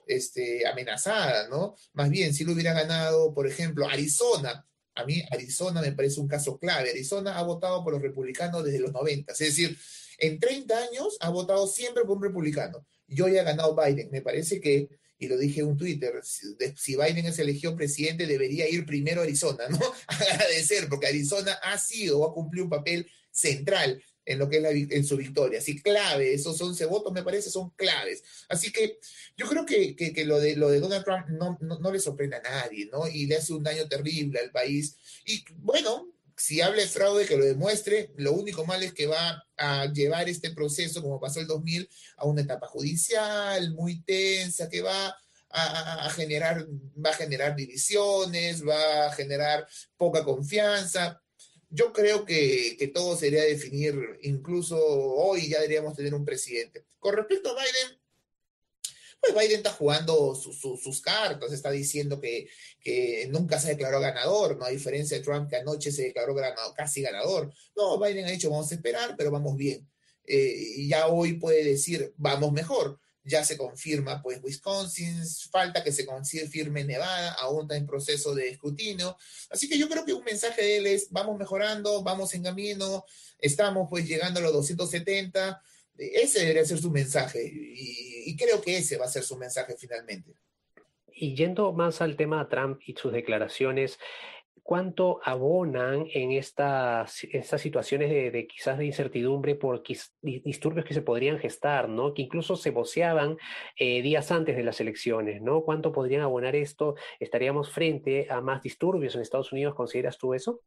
este, 0.08 0.68
amenazada, 0.68 1.48
¿no? 1.48 1.76
Más 1.94 2.10
bien, 2.10 2.34
si 2.34 2.44
lo 2.44 2.54
hubiera 2.54 2.74
ganado, 2.74 3.34
por 3.34 3.48
ejemplo, 3.48 3.88
Arizona, 3.88 4.68
a 4.96 5.06
mí 5.06 5.24
Arizona 5.32 5.82
me 5.82 5.92
parece 5.92 6.20
un 6.20 6.28
caso 6.28 6.58
clave. 6.58 6.90
Arizona 6.90 7.38
ha 7.38 7.44
votado 7.44 7.84
por 7.84 7.94
los 7.94 8.02
republicanos 8.02 8.64
desde 8.64 8.80
los 8.80 8.92
90, 8.92 9.32
es 9.34 9.40
decir, 9.40 9.78
en 10.18 10.40
30 10.40 10.78
años 10.78 11.18
ha 11.20 11.30
votado 11.30 11.68
siempre 11.68 12.04
por 12.04 12.18
un 12.18 12.24
republicano. 12.24 12.86
Yo 13.08 13.28
ya 13.28 13.42
he 13.42 13.44
ganado 13.44 13.75
Biden. 13.75 14.10
Me 14.12 14.22
parece 14.22 14.60
que 14.60 14.90
y 15.18 15.28
lo 15.28 15.38
dije 15.38 15.62
en 15.62 15.68
un 15.68 15.78
Twitter, 15.78 16.14
si 16.24 16.96
Biden 16.96 17.25
es 17.25 17.40
elegido 17.40 17.75
presidente, 17.75 18.28
debería 18.28 18.70
ir 18.70 18.86
primero 18.86 19.22
a 19.22 19.24
Arizona, 19.24 19.68
¿no? 19.70 19.80
Agradecer, 20.08 20.90
porque 20.90 21.08
Arizona 21.08 21.54
ha 21.64 21.78
sido 21.78 22.20
o 22.20 22.30
ha 22.30 22.34
cumplido 22.34 22.66
un 22.66 22.70
papel 22.70 23.10
central 23.32 24.02
en 24.25 24.39
lo 24.39 24.50
que 24.50 24.58
es 24.58 24.63
la, 24.63 24.72
en 24.72 25.05
su 25.05 25.17
victoria. 25.17 25.60
Así 25.60 25.82
clave, 25.82 26.34
esos 26.34 26.60
11 26.60 26.86
votos 26.86 27.13
me 27.13 27.24
parece 27.24 27.50
son 27.50 27.70
claves. 27.72 28.24
Así 28.50 28.72
que 28.72 29.00
yo 29.38 29.48
creo 29.48 29.65
que, 29.65 29.96
que, 29.96 30.25
lo, 30.25 30.39
de, 30.39 30.55
lo 30.55 30.70
de 30.70 30.79
Donald 30.79 31.05
Trump 31.05 31.27
no, 31.29 31.58
no, 31.62 31.79
no, 31.79 31.91
le 31.91 32.00
sorprende 32.00 32.38
a 32.38 32.41
nadie, 32.41 32.89
¿no? 32.91 33.08
Y 33.08 33.25
le 33.27 33.38
hace 33.38 33.53
un 33.53 33.63
daño 33.63 33.88
terrible 33.88 34.39
al 34.39 34.51
país. 34.51 34.98
Y 35.25 35.44
bueno, 35.58 36.12
si 36.38 36.62
habla 36.62 36.82
de 36.82 36.88
fraude, 36.88 37.25
que 37.25 37.38
lo 37.38 37.46
demuestre. 37.46 38.12
Lo 38.17 38.34
único 38.34 38.65
malo 38.65 38.84
es 38.84 38.94
que 38.94 39.08
va 39.08 39.44
a 39.58 39.86
llevar 39.88 40.27
este 40.27 40.51
proceso, 40.51 41.01
como 41.01 41.20
pasó 41.20 41.39
el 41.39 41.48
2000, 41.48 41.89
a 42.17 42.25
una 42.25 42.41
etapa 42.41 42.67
judicial 42.67 43.74
muy 43.74 44.01
tensa, 44.01 44.70
que 44.70 44.82
va 44.82 45.15
a, 45.50 46.10
generar, 46.10 46.67
va 47.03 47.12
a 47.12 47.13
generar 47.13 47.55
divisiones, 47.55 48.65
va 48.67 49.08
a 49.08 49.12
generar 49.13 49.67
poca 49.96 50.24
confianza. 50.24 51.22
Yo 51.75 51.91
creo 51.91 52.25
que, 52.25 52.75
que 52.79 52.88
todo 52.88 53.17
sería 53.17 53.44
definir, 53.44 53.96
incluso 54.22 54.77
hoy 54.79 55.50
ya 55.50 55.58
deberíamos 55.58 55.96
tener 55.96 56.13
un 56.13 56.24
presidente. 56.24 56.86
Con 57.00 57.15
respecto 57.15 57.50
a 57.50 57.53
Biden, 57.53 58.00
pues 59.20 59.34
Biden 59.34 59.58
está 59.58 59.72
jugando 59.72 60.36
sus 60.36 61.01
cartas, 61.01 61.51
está 61.51 61.72
diciendo 61.72 62.20
que, 62.20 62.48
nunca 63.29 63.60
se 63.60 63.70
declaró 63.70 64.00
ganador, 64.00 64.58
¿no? 64.58 64.65
A 64.65 64.70
diferencia 64.70 65.17
de 65.17 65.24
Trump 65.24 65.50
que 65.50 65.58
anoche 65.58 65.91
se 65.91 66.03
declaró 66.03 66.36
casi 66.75 67.01
ganador. 67.01 67.51
No, 67.75 68.00
Biden 68.00 68.25
ha 68.25 68.32
dicho 68.32 68.50
vamos 68.50 68.72
a 68.72 68.75
esperar, 68.75 69.15
pero 69.17 69.32
vamos 69.32 69.55
bien. 69.55 69.89
Eh, 70.27 70.88
ya 70.88 71.08
hoy 71.08 71.34
puede 71.34 71.63
decir 71.63 72.13
vamos 72.17 72.51
mejor. 72.51 73.00
Ya 73.25 73.44
se 73.44 73.58
confirma, 73.58 74.22
pues, 74.22 74.39
Wisconsin, 74.41 75.22
falta 75.51 75.84
que 75.84 75.91
se 75.91 76.05
confirme 76.05 76.84
Nevada, 76.84 77.34
aún 77.34 77.63
está 77.63 77.75
en 77.75 77.88
proceso 77.88 78.34
de 78.34 78.50
escrutinio. 78.50 79.17
Así 79.50 79.67
que 79.67 79.77
yo 79.77 79.89
creo 79.89 80.05
que 80.05 80.13
un 80.13 80.24
mensaje 80.24 80.62
de 80.62 80.77
él 80.77 80.88
es, 80.88 81.10
vamos 81.10 81.38
mejorando, 81.38 82.03
vamos 82.03 82.34
en 82.36 82.44
camino, 82.44 83.03
estamos 83.39 83.88
pues 83.89 84.08
llegando 84.08 84.39
a 84.39 84.44
los 84.44 84.53
270, 84.53 85.62
ese 85.98 86.41
debería 86.41 86.65
ser 86.65 86.77
su 86.77 86.91
mensaje 86.91 87.44
y, 87.44 88.36
creo 88.38 88.62
que 88.62 88.77
ese 88.77 88.98
va 88.98 89.05
a 89.05 89.10
ser 89.10 89.24
su 89.24 89.38
mensaje 89.38 89.75
finalmente. 89.77 90.36
Y 91.13 91.36
yendo 91.36 91.72
más 91.72 92.01
al 92.01 92.17
tema 92.17 92.44
de 92.44 92.50
Trump 92.50 92.82
y 92.86 92.94
sus 92.94 93.13
declaraciones, 93.13 93.98
¿cuánto 94.65 95.19
abonan 95.24 96.07
en 96.12 96.31
estas, 96.31 97.24
estas 97.31 97.62
situaciones 97.62 98.10
de, 98.10 98.48
quizás 98.48 98.79
de 98.79 98.88
incertidumbre 98.88 99.53
por 99.53 99.84
disturbios 100.24 100.88
que 100.88 100.95
se 100.95 101.03
podrían 101.03 101.38
gestar, 101.38 101.88
¿no? 101.88 102.15
que 102.15 102.24
incluso 102.24 102.55
se 102.55 102.72
voceaban 102.72 103.38
eh, 103.77 104.01
días 104.01 104.31
antes 104.31 104.55
de 104.55 104.63
las 104.63 104.81
elecciones? 104.81 105.39
¿no? 105.43 105.62
¿Cuánto 105.62 105.91
podrían 105.91 106.24
abonar 106.24 106.55
esto? 106.55 106.95
¿Estaríamos 107.19 107.69
frente 107.69 108.25
a 108.27 108.41
más 108.41 108.63
disturbios 108.63 109.13
en 109.13 109.22
Estados 109.22 109.51
Unidos? 109.51 109.75
¿Consideras 109.75 110.17
tú 110.17 110.34
eso? 110.34 110.63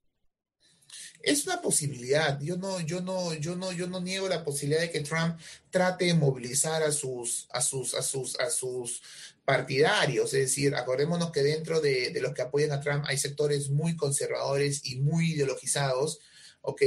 Es 1.20 1.44
una 1.48 1.60
posibilidad. 1.60 2.40
Yo 2.40 2.56
no, 2.56 2.78
yo 2.78 3.00
no, 3.00 3.34
yo 3.34 3.56
no, 3.56 3.72
yo 3.72 3.88
no 3.88 4.00
niego 4.00 4.28
la 4.28 4.44
posibilidad 4.44 4.80
de 4.80 4.92
que 4.92 5.00
Trump 5.00 5.40
trate 5.70 6.04
de 6.04 6.14
movilizar 6.14 6.84
a 6.84 6.92
sus, 6.92 7.48
a 7.50 7.60
sus, 7.60 7.94
a 7.94 8.02
sus, 8.02 8.38
a 8.38 8.48
sus 8.48 9.02
partidarios. 9.48 10.34
Es 10.34 10.40
decir, 10.40 10.74
acordémonos 10.74 11.32
que 11.32 11.42
dentro 11.42 11.80
de, 11.80 12.12
los 12.20 12.34
que 12.34 12.42
apoyan 12.42 12.70
a 12.70 12.82
Trump 12.82 13.06
hay 13.06 13.16
sectores 13.16 13.70
muy 13.70 13.96
conservadores 13.96 14.82
y 14.84 15.00
muy 15.00 15.32
ideologizados, 15.32 16.18
¿ok? 16.60 16.82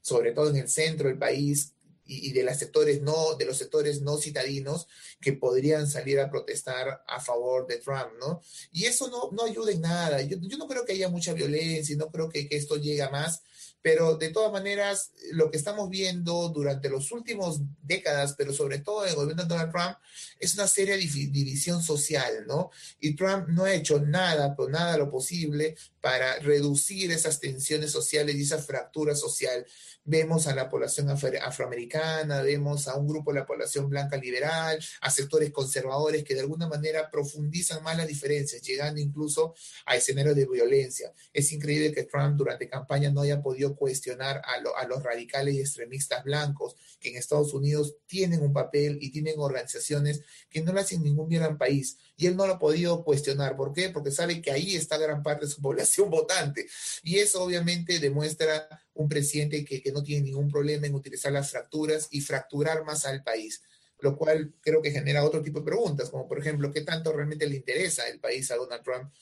Sobre 0.00 0.32
todo 0.32 0.50
en 0.50 0.56
el 0.56 0.68
centro 0.68 1.06
del 1.06 1.16
país, 1.16 1.74
y, 2.12 2.32
de 2.32 2.42
los 2.42 2.56
sectores 2.56 3.02
no 3.02 3.34
de 3.36 3.44
los 3.44 3.58
sectores 3.58 4.02
no 4.02 4.18
citadinos 4.18 4.86
que 5.20 5.32
podrían 5.32 5.88
salir 5.88 6.20
a 6.20 6.30
protestar 6.30 7.02
a 7.06 7.20
favor 7.20 7.66
de 7.66 7.78
Trump, 7.78 8.12
¿no? 8.20 8.40
Y 8.72 8.84
eso 8.84 9.08
no, 9.08 9.30
no 9.32 9.44
ayuda 9.44 9.72
en 9.72 9.80
nada. 9.80 10.22
Yo, 10.22 10.36
yo 10.40 10.58
no 10.58 10.66
creo 10.66 10.84
que 10.84 10.92
haya 10.92 11.08
mucha 11.08 11.32
violencia 11.32 11.94
y 11.94 11.98
no 11.98 12.10
creo 12.10 12.28
que, 12.28 12.48
que 12.48 12.56
esto 12.56 12.76
llegue 12.76 13.02
a 13.02 13.10
más 13.10 13.42
pero 13.82 14.16
de 14.16 14.30
todas 14.30 14.52
maneras, 14.52 15.10
lo 15.32 15.50
que 15.50 15.56
estamos 15.56 15.90
viendo 15.90 16.48
durante 16.50 16.88
los 16.88 17.10
últimos 17.10 17.60
décadas, 17.82 18.34
pero 18.38 18.52
sobre 18.52 18.78
todo 18.78 19.02
en 19.02 19.10
el 19.10 19.16
gobierno 19.16 19.42
de 19.42 19.48
Donald 19.48 19.72
Trump, 19.72 19.96
es 20.38 20.54
una 20.54 20.68
seria 20.68 20.96
división 20.96 21.82
social, 21.82 22.46
¿no? 22.46 22.70
Y 23.00 23.16
Trump 23.16 23.48
no 23.48 23.64
ha 23.64 23.74
hecho 23.74 24.00
nada, 24.00 24.54
pero 24.56 24.68
nada 24.68 24.96
lo 24.96 25.10
posible 25.10 25.74
para 26.00 26.38
reducir 26.38 27.10
esas 27.10 27.40
tensiones 27.40 27.90
sociales 27.90 28.36
y 28.36 28.42
esa 28.42 28.58
fractura 28.58 29.16
social. 29.16 29.66
Vemos 30.04 30.48
a 30.48 30.54
la 30.54 30.68
población 30.68 31.10
afroamericana, 31.10 32.42
vemos 32.42 32.88
a 32.88 32.96
un 32.96 33.06
grupo 33.06 33.32
de 33.32 33.38
la 33.38 33.46
población 33.46 33.88
blanca 33.88 34.16
liberal, 34.16 34.82
a 35.00 35.10
sectores 35.10 35.52
conservadores 35.52 36.24
que 36.24 36.34
de 36.34 36.40
alguna 36.40 36.66
manera 36.66 37.08
profundizan 37.08 37.84
más 37.84 37.96
las 37.96 38.08
diferencias, 38.08 38.60
llegando 38.62 39.00
incluso 39.00 39.54
a 39.86 39.94
escenarios 39.94 40.34
de 40.34 40.46
violencia. 40.46 41.12
Es 41.32 41.52
increíble 41.52 41.92
que 41.92 42.02
Trump 42.02 42.36
durante 42.36 42.68
campaña 42.68 43.10
no 43.10 43.20
haya 43.20 43.40
podido 43.40 43.76
cuestionar 43.76 44.42
a, 44.44 44.86
los 44.86 45.02
radicales 45.04 45.54
y 45.54 45.60
extremistas 45.60 46.24
blancos 46.24 46.74
que 46.98 47.10
en 47.10 47.16
Estados 47.16 47.54
Unidos 47.54 47.94
tienen 48.06 48.42
un 48.42 48.52
papel 48.52 48.98
y 49.00 49.12
tienen 49.12 49.34
organizaciones 49.38 50.22
que 50.50 50.62
no 50.62 50.72
le 50.72 50.80
hacen 50.80 51.02
ningún 51.02 51.28
bien 51.28 51.56
país. 51.56 51.96
Y 52.16 52.26
él 52.26 52.36
no 52.36 52.46
lo 52.46 52.54
ha 52.54 52.58
podido 52.58 53.04
cuestionar. 53.04 53.56
¿Por 53.56 53.72
qué? 53.72 53.88
Porque 53.88 54.10
sabe 54.10 54.40
que 54.42 54.50
ahí 54.50 54.76
está 54.76 54.98
gran 54.98 55.22
parte 55.22 55.46
de 55.46 55.52
su 55.52 55.60
población 55.62 56.10
votante. 56.10 56.66
Y 57.02 57.18
eso 57.18 57.42
obviamente 57.42 57.98
demuestra 57.98 58.68
un 58.94 59.08
presidente 59.08 59.64
que, 59.64 59.82
que 59.82 59.92
no 59.92 60.02
tiene 60.02 60.22
ningún 60.22 60.50
problema 60.50 60.86
en 60.86 60.94
utilizar 60.94 61.32
las 61.32 61.50
fracturas 61.50 62.08
y 62.10 62.20
fracturar 62.20 62.84
más 62.84 63.06
al 63.06 63.22
país 63.22 63.62
lo 64.02 64.16
cual 64.16 64.52
creo 64.60 64.82
que 64.82 64.90
genera 64.90 65.24
otro 65.24 65.42
tipo 65.42 65.60
de 65.60 65.64
preguntas, 65.64 66.10
como 66.10 66.26
por 66.26 66.38
ejemplo, 66.38 66.72
¿qué 66.72 66.80
tanto 66.80 67.12
realmente 67.12 67.46
le 67.46 67.54
interesa 67.54 68.08
el 68.08 68.18
país 68.18 68.50
a 68.50 68.56
Donald 68.56 68.82
Trump? 68.82 69.12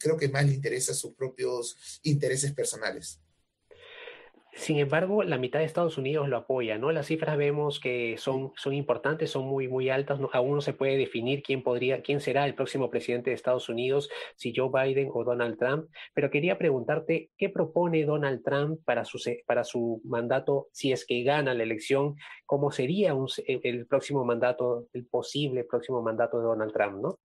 Creo 0.00 0.16
que 0.16 0.28
más 0.28 0.44
le 0.44 0.52
interesa 0.52 0.94
sus 0.94 1.14
propios 1.14 2.00
intereses 2.02 2.52
personales. 2.52 3.20
Sin 4.56 4.78
embargo, 4.78 5.22
la 5.22 5.36
mitad 5.36 5.58
de 5.58 5.66
Estados 5.66 5.98
Unidos 5.98 6.30
lo 6.30 6.38
apoya, 6.38 6.78
¿no? 6.78 6.90
Las 6.90 7.08
cifras 7.08 7.36
vemos 7.36 7.78
que 7.78 8.16
son, 8.16 8.52
son 8.56 8.72
importantes, 8.72 9.30
son 9.30 9.44
muy, 9.44 9.68
muy 9.68 9.90
altas. 9.90 10.18
aún 10.32 10.54
no 10.54 10.60
se 10.62 10.72
puede 10.72 10.96
definir 10.96 11.42
quién 11.42 11.62
podría, 11.62 12.00
quién 12.00 12.22
será 12.22 12.46
el 12.46 12.54
próximo 12.54 12.88
presidente 12.90 13.28
de 13.28 13.36
Estados 13.36 13.68
Unidos, 13.68 14.08
si 14.34 14.54
Joe 14.56 14.70
Biden 14.72 15.10
o 15.12 15.24
Donald 15.24 15.58
Trump. 15.58 15.90
Pero 16.14 16.30
quería 16.30 16.56
preguntarte, 16.56 17.30
¿qué 17.36 17.50
propone 17.50 18.06
Donald 18.06 18.42
Trump 18.42 18.80
para 18.86 19.04
su, 19.04 19.20
para 19.46 19.62
su 19.62 20.00
mandato 20.04 20.68
si 20.72 20.90
es 20.90 21.04
que 21.04 21.22
gana 21.22 21.52
la 21.52 21.62
elección? 21.62 22.16
¿Cómo 22.46 22.72
sería 22.72 23.14
el 23.46 23.86
próximo 23.86 24.24
mandato, 24.24 24.88
el 24.94 25.04
posible 25.04 25.64
próximo 25.64 26.00
mandato 26.00 26.38
de 26.38 26.44
Donald 26.44 26.72
Trump, 26.72 27.02
no? 27.02 27.18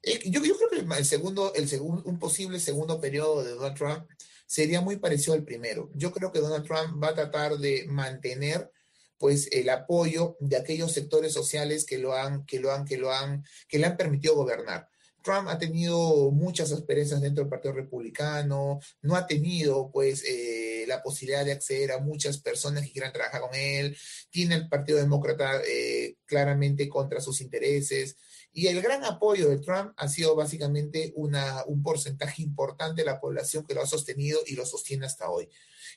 Eh, 0.00 0.20
yo, 0.26 0.40
yo 0.44 0.54
creo 0.56 0.70
que 0.70 0.96
el 0.96 1.04
segundo, 1.04 1.52
el 1.54 1.66
segundo, 1.66 2.02
un 2.04 2.20
posible 2.20 2.60
segundo 2.60 3.00
periodo 3.00 3.42
de 3.42 3.50
Donald 3.50 3.76
Trump 3.76 4.06
sería 4.46 4.80
muy 4.80 4.96
parecido 4.96 5.34
al 5.34 5.44
primero. 5.44 5.90
Yo 5.94 6.12
creo 6.12 6.32
que 6.32 6.40
Donald 6.40 6.66
Trump 6.66 7.02
va 7.02 7.08
a 7.08 7.14
tratar 7.14 7.58
de 7.58 7.86
mantener 7.88 8.70
pues 9.18 9.48
el 9.52 9.70
apoyo 9.70 10.36
de 10.40 10.56
aquellos 10.56 10.92
sectores 10.92 11.32
sociales 11.32 11.86
que 11.86 11.98
lo 11.98 12.14
han, 12.14 12.44
que 12.46 12.60
lo 12.60 12.72
han, 12.72 12.84
que 12.84 12.98
lo 12.98 13.12
han, 13.12 13.44
que 13.68 13.78
le 13.78 13.86
han 13.86 13.96
permitido 13.96 14.34
gobernar. 14.34 14.88
Trump 15.22 15.48
ha 15.48 15.58
tenido 15.58 16.30
muchas 16.30 16.70
experiencias 16.70 17.22
dentro 17.22 17.42
del 17.42 17.50
Partido 17.50 17.72
Republicano, 17.72 18.78
no 19.00 19.16
ha 19.16 19.26
tenido 19.26 19.90
pues 19.90 20.22
eh, 20.28 20.84
la 20.86 21.02
posibilidad 21.02 21.44
de 21.44 21.52
acceder 21.52 21.92
a 21.92 21.98
muchas 21.98 22.38
personas 22.38 22.84
que 22.84 22.92
quieran 22.92 23.12
trabajar 23.12 23.40
con 23.40 23.54
él, 23.54 23.96
tiene 24.30 24.56
el 24.56 24.68
Partido 24.68 24.98
Demócrata 24.98 25.62
eh, 25.66 26.16
claramente 26.26 26.88
contra 26.90 27.20
sus 27.20 27.40
intereses 27.40 28.16
Y 28.56 28.68
el 28.68 28.80
gran 28.80 29.04
apoyo 29.04 29.48
de 29.48 29.58
Trump 29.58 29.92
ha 29.96 30.06
sido 30.06 30.36
básicamente 30.36 31.12
una, 31.16 31.64
un 31.66 31.82
porcentaje 31.82 32.40
importante 32.40 33.02
de 33.02 33.06
la 33.06 33.20
población 33.20 33.66
que 33.66 33.74
lo 33.74 33.82
ha 33.82 33.86
sostenido 33.86 34.38
y 34.46 34.54
lo 34.54 34.64
sostiene 34.64 35.06
hasta 35.06 35.28
hoy. 35.28 35.48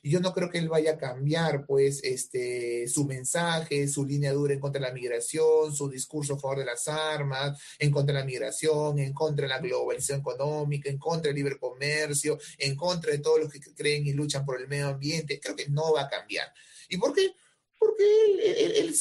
Y 0.02 0.10
yo 0.10 0.18
no 0.18 0.34
creo 0.34 0.50
que 0.50 0.58
él 0.58 0.68
vaya 0.68 0.92
a 0.92 0.98
cambiar, 0.98 1.66
pues, 1.66 2.00
este, 2.02 2.88
su 2.88 3.04
mensaje, 3.04 3.86
su 3.86 4.04
línea 4.04 4.32
dura 4.32 4.54
en 4.54 4.60
contra 4.60 4.80
de 4.80 4.88
la 4.88 4.92
migración, 4.92 5.72
su 5.72 5.88
discurso 5.88 6.34
a 6.34 6.38
favor 6.40 6.58
de 6.58 6.64
las 6.64 6.88
armas, 6.88 7.60
en 7.78 7.92
contra 7.92 8.12
de 8.14 8.20
la 8.20 8.26
migración, 8.26 8.98
en 8.98 9.12
contra 9.12 9.44
de 9.44 9.50
la 9.50 9.60
globalización 9.60 10.18
económica, 10.20 10.90
en 10.90 10.98
contra 10.98 11.28
del 11.28 11.36
libre 11.36 11.58
comercio, 11.58 12.40
en 12.58 12.74
contra 12.74 13.12
de 13.12 13.18
todos 13.18 13.38
los 13.38 13.52
que 13.52 13.60
creen 13.60 14.04
y 14.04 14.12
luchan 14.14 14.44
por 14.44 14.60
el 14.60 14.66
medio 14.66 14.88
ambiente. 14.88 15.38
Creo 15.38 15.54
que 15.54 15.68
no 15.68 15.92
va 15.92 16.02
a 16.02 16.08
cambiar. 16.08 16.52
¿Y 16.88 16.96
por 16.96 17.14
qué? 17.14 17.36
Porque 17.78 18.04
él, 18.26 18.94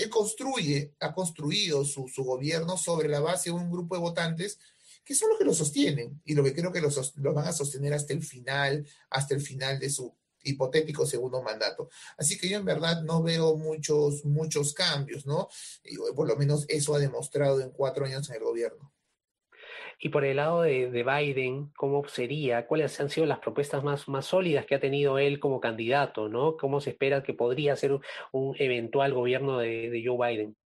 él, 0.00 0.10
construye, 0.10 0.94
ha 1.00 1.14
construido 1.14 1.84
su, 1.84 2.08
su, 2.08 2.24
gobierno 2.24 2.76
sobre 2.76 3.08
la 3.08 3.20
base 3.20 3.50
de 3.50 3.56
un 3.56 3.70
grupo 3.70 3.94
de 3.94 4.00
votantes 4.00 4.58
que 5.04 5.14
son 5.14 5.30
los 5.30 5.38
que 5.38 5.44
lo 5.44 5.54
sostienen 5.54 6.20
y 6.24 6.34
lo 6.34 6.44
que 6.44 6.54
creo 6.54 6.70
que 6.70 6.82
los, 6.82 7.16
lo 7.16 7.32
van 7.32 7.48
a 7.48 7.52
sostener 7.52 7.94
hasta 7.94 8.12
el 8.12 8.22
final, 8.22 8.86
hasta 9.08 9.34
el 9.34 9.40
final 9.40 9.78
de 9.78 9.88
su 9.88 10.14
hipotético 10.42 11.06
segundo 11.06 11.42
mandato. 11.42 11.88
Así 12.16 12.38
que 12.38 12.48
yo 12.48 12.58
en 12.58 12.64
verdad 12.64 13.02
no 13.02 13.22
veo 13.22 13.56
muchos, 13.56 14.24
muchos 14.24 14.74
cambios, 14.74 15.26
¿no? 15.26 15.48
Y 15.84 15.96
por 16.14 16.28
lo 16.28 16.36
menos 16.36 16.64
eso 16.68 16.94
ha 16.94 16.98
demostrado 16.98 17.60
en 17.60 17.70
cuatro 17.70 18.04
años 18.04 18.28
en 18.28 18.36
el 18.36 18.42
gobierno. 18.42 18.92
Y 20.00 20.10
por 20.10 20.24
el 20.24 20.36
lado 20.36 20.62
de, 20.62 20.90
de, 20.90 21.02
Biden, 21.02 21.72
¿cómo 21.76 22.06
sería? 22.06 22.68
¿Cuáles 22.68 22.98
han 23.00 23.10
sido 23.10 23.26
las 23.26 23.40
propuestas 23.40 23.82
más, 23.82 24.06
más 24.06 24.26
sólidas 24.26 24.64
que 24.64 24.76
ha 24.76 24.80
tenido 24.80 25.18
él 25.18 25.40
como 25.40 25.60
candidato? 25.60 26.28
¿no? 26.28 26.56
¿Cómo 26.56 26.80
se 26.80 26.90
espera 26.90 27.24
que 27.24 27.34
podría 27.34 27.74
ser 27.74 27.92
un, 27.92 28.02
un 28.30 28.54
eventual 28.58 29.12
gobierno 29.12 29.58
de, 29.58 30.02
Joe 30.04 30.16
Biden? 30.16 30.56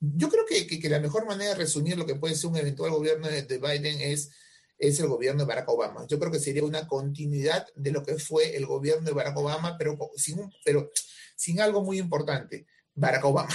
Yo 0.00 0.30
creo 0.30 0.46
que, 0.48 0.66
que, 0.66 0.80
que, 0.80 0.88
la 0.88 0.98
mejor 0.98 1.26
manera 1.26 1.50
de 1.50 1.56
resumir 1.56 1.98
lo 1.98 2.06
que 2.06 2.14
puede 2.14 2.34
ser 2.34 2.48
un 2.48 2.56
eventual 2.56 2.90
gobierno 2.90 3.28
de, 3.28 3.42
de 3.42 3.58
Biden 3.58 4.00
es, 4.00 4.30
es 4.78 4.98
el 4.98 5.08
gobierno 5.08 5.42
de 5.42 5.48
Barack 5.48 5.68
Obama. 5.68 6.06
Yo 6.08 6.18
creo 6.18 6.32
que 6.32 6.38
sería 6.38 6.64
una 6.64 6.88
continuidad 6.88 7.66
de 7.74 7.92
lo 7.92 8.02
que 8.02 8.16
fue 8.16 8.56
el 8.56 8.64
gobierno 8.64 9.04
de 9.04 9.12
Barack 9.12 9.36
Obama, 9.36 9.76
pero 9.76 9.98
sin, 10.16 10.40
un, 10.40 10.50
pero 10.64 10.90
sin 11.36 11.60
algo 11.60 11.84
muy 11.84 11.98
importante. 11.98 12.66
Barack 12.94 13.26
Obama. 13.26 13.54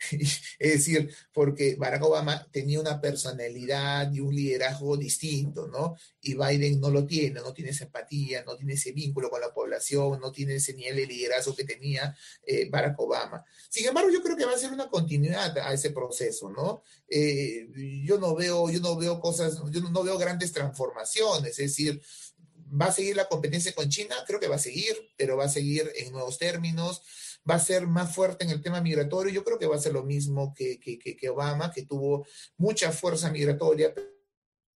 es 0.10 0.40
decir, 0.58 1.12
porque 1.32 1.76
Barack 1.76 2.02
Obama 2.02 2.46
tenía 2.50 2.80
una 2.80 3.00
personalidad 3.00 4.10
y 4.12 4.20
un 4.20 4.34
liderazgo 4.34 4.96
distinto, 4.96 5.68
¿no? 5.68 5.96
Y 6.20 6.34
Biden 6.34 6.80
no 6.80 6.90
lo 6.90 7.06
tiene, 7.06 7.40
no 7.40 7.52
tiene 7.52 7.70
esa 7.70 7.84
empatía, 7.84 8.42
no 8.44 8.56
tiene 8.56 8.74
ese 8.74 8.92
vínculo 8.92 9.28
con 9.28 9.40
la 9.40 9.52
población, 9.52 10.20
no 10.20 10.32
tiene 10.32 10.56
ese 10.56 10.74
nivel 10.74 10.96
de 10.96 11.06
liderazgo 11.06 11.54
que 11.54 11.64
tenía 11.64 12.16
eh, 12.46 12.68
Barack 12.70 12.98
Obama. 12.98 13.44
Sin 13.68 13.86
embargo, 13.86 14.10
yo 14.10 14.22
creo 14.22 14.36
que 14.36 14.46
va 14.46 14.52
a 14.52 14.58
ser 14.58 14.72
una 14.72 14.88
continuidad 14.88 15.56
a 15.58 15.72
ese 15.72 15.90
proceso, 15.90 16.50
¿no? 16.50 16.82
Eh, 17.08 17.68
yo 18.04 18.18
no 18.18 18.34
veo, 18.34 18.70
yo 18.70 18.80
no 18.80 18.96
veo 18.96 19.20
cosas, 19.20 19.60
yo 19.70 19.80
no 19.80 20.02
veo 20.02 20.18
grandes 20.18 20.52
transformaciones, 20.52 21.50
es 21.50 21.76
decir, 21.76 22.00
¿Va 22.72 22.86
a 22.86 22.92
seguir 22.92 23.16
la 23.16 23.26
competencia 23.26 23.74
con 23.74 23.88
China? 23.88 24.14
Creo 24.28 24.38
que 24.38 24.46
va 24.46 24.54
a 24.54 24.60
seguir, 24.60 24.94
pero 25.16 25.36
va 25.36 25.46
a 25.46 25.48
seguir 25.48 25.90
en 25.96 26.12
nuevos 26.12 26.38
términos 26.38 27.02
va 27.48 27.54
a 27.54 27.60
ser 27.60 27.86
más 27.86 28.14
fuerte 28.14 28.44
en 28.44 28.50
el 28.50 28.62
tema 28.62 28.80
migratorio. 28.80 29.32
Yo 29.32 29.44
creo 29.44 29.58
que 29.58 29.66
va 29.66 29.76
a 29.76 29.80
ser 29.80 29.92
lo 29.92 30.02
mismo 30.02 30.54
que, 30.54 30.78
que, 30.78 30.98
que 30.98 31.28
Obama, 31.28 31.72
que 31.72 31.86
tuvo 31.86 32.26
mucha 32.56 32.92
fuerza 32.92 33.30
migratoria, 33.30 33.94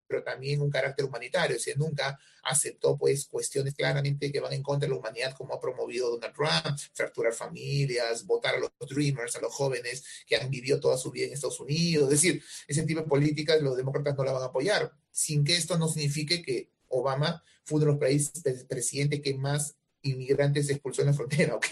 pero 0.08 0.24
también 0.24 0.62
un 0.62 0.70
carácter 0.70 1.05
humanitario, 1.05 1.58
o 1.58 1.60
sea, 1.60 1.74
nunca 1.75 2.20
aceptó 2.43 2.98
pues 2.98 3.25
cuestiones 3.25 3.74
claramente 3.74 4.32
que 4.32 4.39
van 4.39 4.53
en 4.53 4.62
contra 4.62 4.88
de 4.88 4.93
la 4.93 5.00
humanidad 5.00 5.36
como 5.36 5.55
ha 5.55 5.60
promovido 5.60 6.12
Donald 6.12 6.36
Trump, 6.36 6.77
fracturar 6.93 7.34
familias, 7.34 8.25
votar 8.25 8.55
a 8.55 8.60
los 8.60 8.72
dreamers, 8.88 9.36
a 9.36 9.41
los 9.41 9.53
jóvenes 9.53 10.03
que 10.27 10.36
han 10.36 10.50
vivido 10.50 10.79
toda 10.79 10.98
su 10.98 11.10
vida 11.10 11.27
en 11.27 11.34
Estados 11.34 11.60
Unidos, 11.60 12.03
es 12.05 12.22
decir, 12.22 12.43
ese 12.67 12.84
tipo 12.84 13.01
de 13.01 13.08
políticas 13.08 13.62
los 13.62 13.77
demócratas 13.77 14.15
no 14.15 14.24
la 14.24 14.34
van 14.34 14.43
a 14.43 14.48
apoyar, 14.48 14.91
sin 15.10 15.43
que 15.43 15.55
esto 15.55 15.77
no 15.77 15.88
signifique 15.88 16.41
que 16.43 16.70
Obama 16.89 17.43
fue 17.63 17.77
uno 17.77 17.86
de 17.86 17.91
los 17.93 18.00
países 18.00 18.65
presidentes 18.65 19.22
que 19.22 19.34
más 19.36 19.77
inmigrantes 20.03 20.69
expulsó 20.69 21.01
en 21.01 21.07
la 21.07 21.13
frontera, 21.13 21.55
¿ok? 21.57 21.67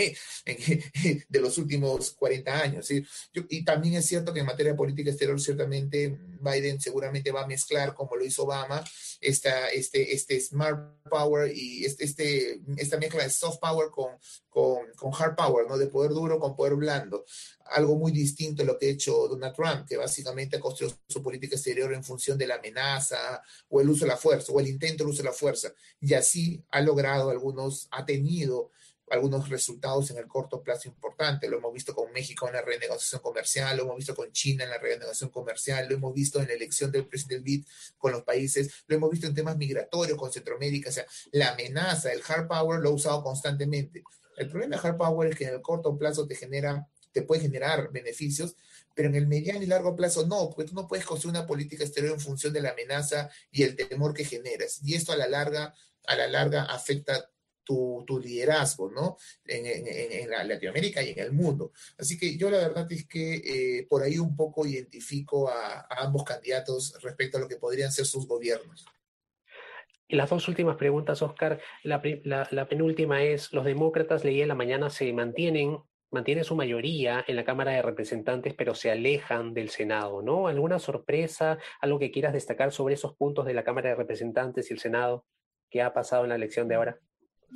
De 1.29 1.39
los 1.39 1.57
últimos 1.57 2.11
40 2.11 2.61
años. 2.61 2.85
¿sí? 2.85 3.05
y 3.49 3.63
también 3.63 3.95
es 3.95 4.05
cierto 4.05 4.33
que 4.33 4.39
en 4.39 4.45
materia 4.45 4.71
de 4.71 4.77
política 4.77 5.11
exterior, 5.11 5.39
ciertamente 5.39 6.17
Biden 6.41 6.81
seguramente 6.81 7.31
va 7.31 7.43
a 7.43 7.47
mezclar, 7.47 7.93
como 7.93 8.15
lo 8.15 8.25
hizo 8.25 8.43
Obama, 8.43 8.83
esta, 9.19 9.69
este, 9.69 10.13
este 10.13 10.39
smart 10.39 10.97
power 11.09 11.51
y 11.55 11.85
este, 11.85 12.05
este, 12.05 12.61
esta 12.77 12.97
mezcla 12.97 13.23
de 13.23 13.29
soft 13.29 13.59
power 13.59 13.89
con, 13.89 14.17
con, 14.51 14.91
con 14.97 15.11
hard 15.17 15.35
power, 15.35 15.65
¿no? 15.67 15.77
De 15.77 15.87
poder 15.87 16.11
duro 16.11 16.37
con 16.39 16.55
poder 16.55 16.75
blando 16.75 17.25
algo 17.71 17.95
muy 17.95 18.11
distinto 18.11 18.61
a 18.61 18.65
lo 18.65 18.77
que 18.77 18.87
ha 18.87 18.89
hecho 18.89 19.27
Donald 19.29 19.55
Trump, 19.55 19.87
que 19.87 19.97
básicamente 19.97 20.57
ha 20.57 20.59
construido 20.59 20.95
su 21.07 21.23
política 21.23 21.55
exterior 21.55 21.93
en 21.93 22.03
función 22.03 22.37
de 22.37 22.47
la 22.47 22.55
amenaza 22.55 23.41
o 23.69 23.79
el 23.79 23.89
uso 23.89 24.05
de 24.05 24.09
la 24.09 24.17
fuerza 24.17 24.51
o 24.51 24.59
el 24.59 24.67
intento 24.67 25.03
del 25.03 25.13
uso 25.13 25.23
de 25.23 25.29
la 25.29 25.33
fuerza. 25.33 25.73
Y 26.01 26.13
así 26.13 26.63
ha 26.69 26.81
logrado 26.81 27.29
algunos, 27.29 27.87
ha 27.91 28.05
tenido 28.05 28.71
algunos 29.09 29.49
resultados 29.49 30.09
en 30.11 30.17
el 30.17 30.27
corto 30.27 30.61
plazo 30.61 30.89
importantes. 30.89 31.49
Lo 31.49 31.57
hemos 31.57 31.73
visto 31.73 31.93
con 31.95 32.11
México 32.11 32.47
en 32.47 32.53
la 32.53 32.61
renegociación 32.61 33.21
comercial, 33.21 33.77
lo 33.77 33.83
hemos 33.83 33.97
visto 33.97 34.15
con 34.15 34.31
China 34.31 34.63
en 34.63 34.69
la 34.69 34.77
renegociación 34.77 35.29
comercial, 35.29 35.87
lo 35.87 35.95
hemos 35.95 36.13
visto 36.13 36.39
en 36.39 36.47
la 36.47 36.53
elección 36.53 36.91
del 36.91 37.07
presidente 37.07 37.43
BID 37.43 37.65
con 37.97 38.11
los 38.11 38.23
países, 38.23 38.83
lo 38.87 38.95
hemos 38.95 39.11
visto 39.11 39.27
en 39.27 39.35
temas 39.35 39.57
migratorios 39.57 40.17
con 40.17 40.31
Centroamérica. 40.31 40.89
O 40.89 40.93
sea, 40.93 41.05
la 41.31 41.51
amenaza, 41.51 42.11
el 42.11 42.21
hard 42.25 42.47
power 42.47 42.79
lo 42.79 42.89
ha 42.89 42.93
usado 42.93 43.23
constantemente. 43.23 44.03
El 44.41 44.49
problema 44.49 44.75
de 44.75 44.87
hard 44.87 44.97
power 44.97 45.29
es 45.29 45.35
que 45.37 45.45
en 45.45 45.53
el 45.53 45.61
corto 45.61 45.97
plazo 45.97 46.27
te 46.27 46.35
genera 46.35 46.87
te 47.11 47.21
puede 47.21 47.41
generar 47.41 47.91
beneficios, 47.91 48.55
pero 48.95 49.09
en 49.09 49.15
el 49.15 49.27
mediano 49.27 49.61
y 49.61 49.67
largo 49.67 49.95
plazo 49.95 50.25
no, 50.25 50.49
porque 50.49 50.69
tú 50.69 50.75
no 50.75 50.87
puedes 50.87 51.05
construir 51.05 51.35
una 51.37 51.47
política 51.47 51.83
exterior 51.83 52.13
en 52.13 52.19
función 52.19 52.53
de 52.53 52.61
la 52.61 52.71
amenaza 52.71 53.29
y 53.51 53.63
el 53.63 53.75
temor 53.75 54.13
que 54.13 54.25
generas. 54.25 54.79
Y 54.83 54.95
esto 54.95 55.11
a 55.11 55.17
la 55.17 55.27
larga, 55.27 55.73
a 56.07 56.15
la 56.15 56.27
larga 56.27 56.63
afecta 56.63 57.29
tu, 57.63 58.03
tu 58.07 58.19
liderazgo, 58.19 58.89
¿no? 58.89 59.17
En, 59.45 59.65
en, 59.65 59.87
en, 59.87 60.29
la 60.29 60.43
Latinoamérica 60.43 61.01
y 61.03 61.11
en 61.11 61.19
el 61.19 61.31
mundo. 61.31 61.71
Así 61.97 62.17
que 62.17 62.35
yo 62.35 62.49
la 62.49 62.57
verdad 62.57 62.91
es 62.91 63.05
que 63.05 63.35
eh, 63.35 63.87
por 63.87 64.03
ahí 64.03 64.17
un 64.17 64.35
poco 64.35 64.65
identifico 64.65 65.49
a, 65.49 65.81
a 65.81 66.03
ambos 66.03 66.23
candidatos 66.23 66.95
respecto 67.01 67.37
a 67.37 67.41
lo 67.41 67.47
que 67.47 67.57
podrían 67.57 67.91
ser 67.91 68.05
sus 68.05 68.27
gobiernos. 68.27 68.85
Y 70.11 70.17
las 70.17 70.29
dos 70.29 70.49
últimas 70.49 70.75
preguntas, 70.75 71.21
Oscar. 71.21 71.61
La, 71.83 72.01
penúltima 72.01 73.23
es, 73.23 73.53
los 73.53 73.63
demócratas, 73.63 74.25
leí 74.25 74.41
en 74.41 74.49
la 74.49 74.55
mañana, 74.55 74.89
se 74.89 75.11
mantienen 75.13 75.77
mantiene 76.13 76.43
su 76.43 76.57
mayoría 76.57 77.23
en 77.25 77.37
la 77.37 77.45
Cámara 77.45 77.71
de 77.71 77.81
Representantes, 77.81 78.53
pero 78.53 78.75
se 78.75 78.91
alejan 78.91 79.53
del 79.53 79.69
Senado, 79.69 80.21
¿no? 80.21 80.49
¿Alguna 80.49 80.77
sorpresa, 80.77 81.57
algo 81.79 81.99
que 81.99 82.11
quieras 82.11 82.33
destacar 82.33 82.73
sobre 82.73 82.95
esos 82.95 83.15
puntos 83.15 83.45
de 83.45 83.53
la 83.53 83.63
Cámara 83.63 83.91
de 83.91 83.95
Representantes 83.95 84.69
y 84.69 84.73
el 84.73 84.81
Senado 84.81 85.25
que 85.69 85.81
ha 85.81 85.93
pasado 85.93 86.23
en 86.23 86.29
la 86.31 86.35
elección 86.35 86.67
de 86.67 86.75
ahora? 86.75 86.99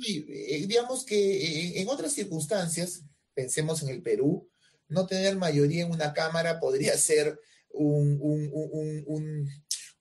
Sí, 0.00 0.24
eh, 0.26 0.66
digamos 0.66 1.04
que 1.04 1.14
eh, 1.14 1.82
en 1.82 1.88
otras 1.90 2.14
circunstancias, 2.14 3.04
pensemos 3.34 3.82
en 3.82 3.90
el 3.90 4.00
Perú, 4.00 4.48
no 4.88 5.06
tener 5.06 5.36
mayoría 5.36 5.84
en 5.84 5.90
una 5.90 6.14
Cámara 6.14 6.58
podría 6.58 6.96
ser 6.96 7.38
un 7.68 9.46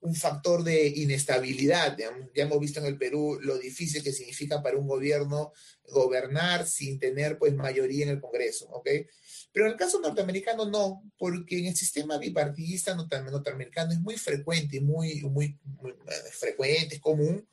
un 0.06 0.16
factor 0.16 0.64
de 0.64 0.88
inestabilidad. 0.88 1.98
Ya 1.98 2.44
hemos 2.44 2.60
visto 2.60 2.80
en 2.80 2.86
el 2.86 2.98
Perú 2.98 3.40
lo 3.42 3.58
difícil 3.58 4.04
que 4.04 4.14
significa 4.14 4.62
para 4.62 4.78
un 4.78 4.88
gobierno 4.88 5.52
gobernar 5.90 6.66
sin 6.68 7.00
tener 7.00 7.38
pues 7.38 7.54
mayoría 7.54 8.04
en 8.04 8.12
el 8.12 8.22
Congreso, 8.22 8.68
¿ok? 8.70 8.90
Pero 9.52 9.66
en 9.66 9.72
el 9.72 9.78
caso 9.78 10.00
norteamericano 10.00 10.66
no, 10.66 11.04
porque 11.18 11.60
en 11.60 11.68
el 11.68 11.76
sistema 11.76 12.18
bipartidista 12.18 12.96
norteamericano 12.96 13.94
es 13.94 14.00
muy 14.00 14.18
frecuente, 14.18 14.80
muy, 14.82 15.22
muy, 15.24 15.46
eh, 15.46 16.32
frecuente, 16.32 16.96
es 16.96 17.02
común 17.02 17.48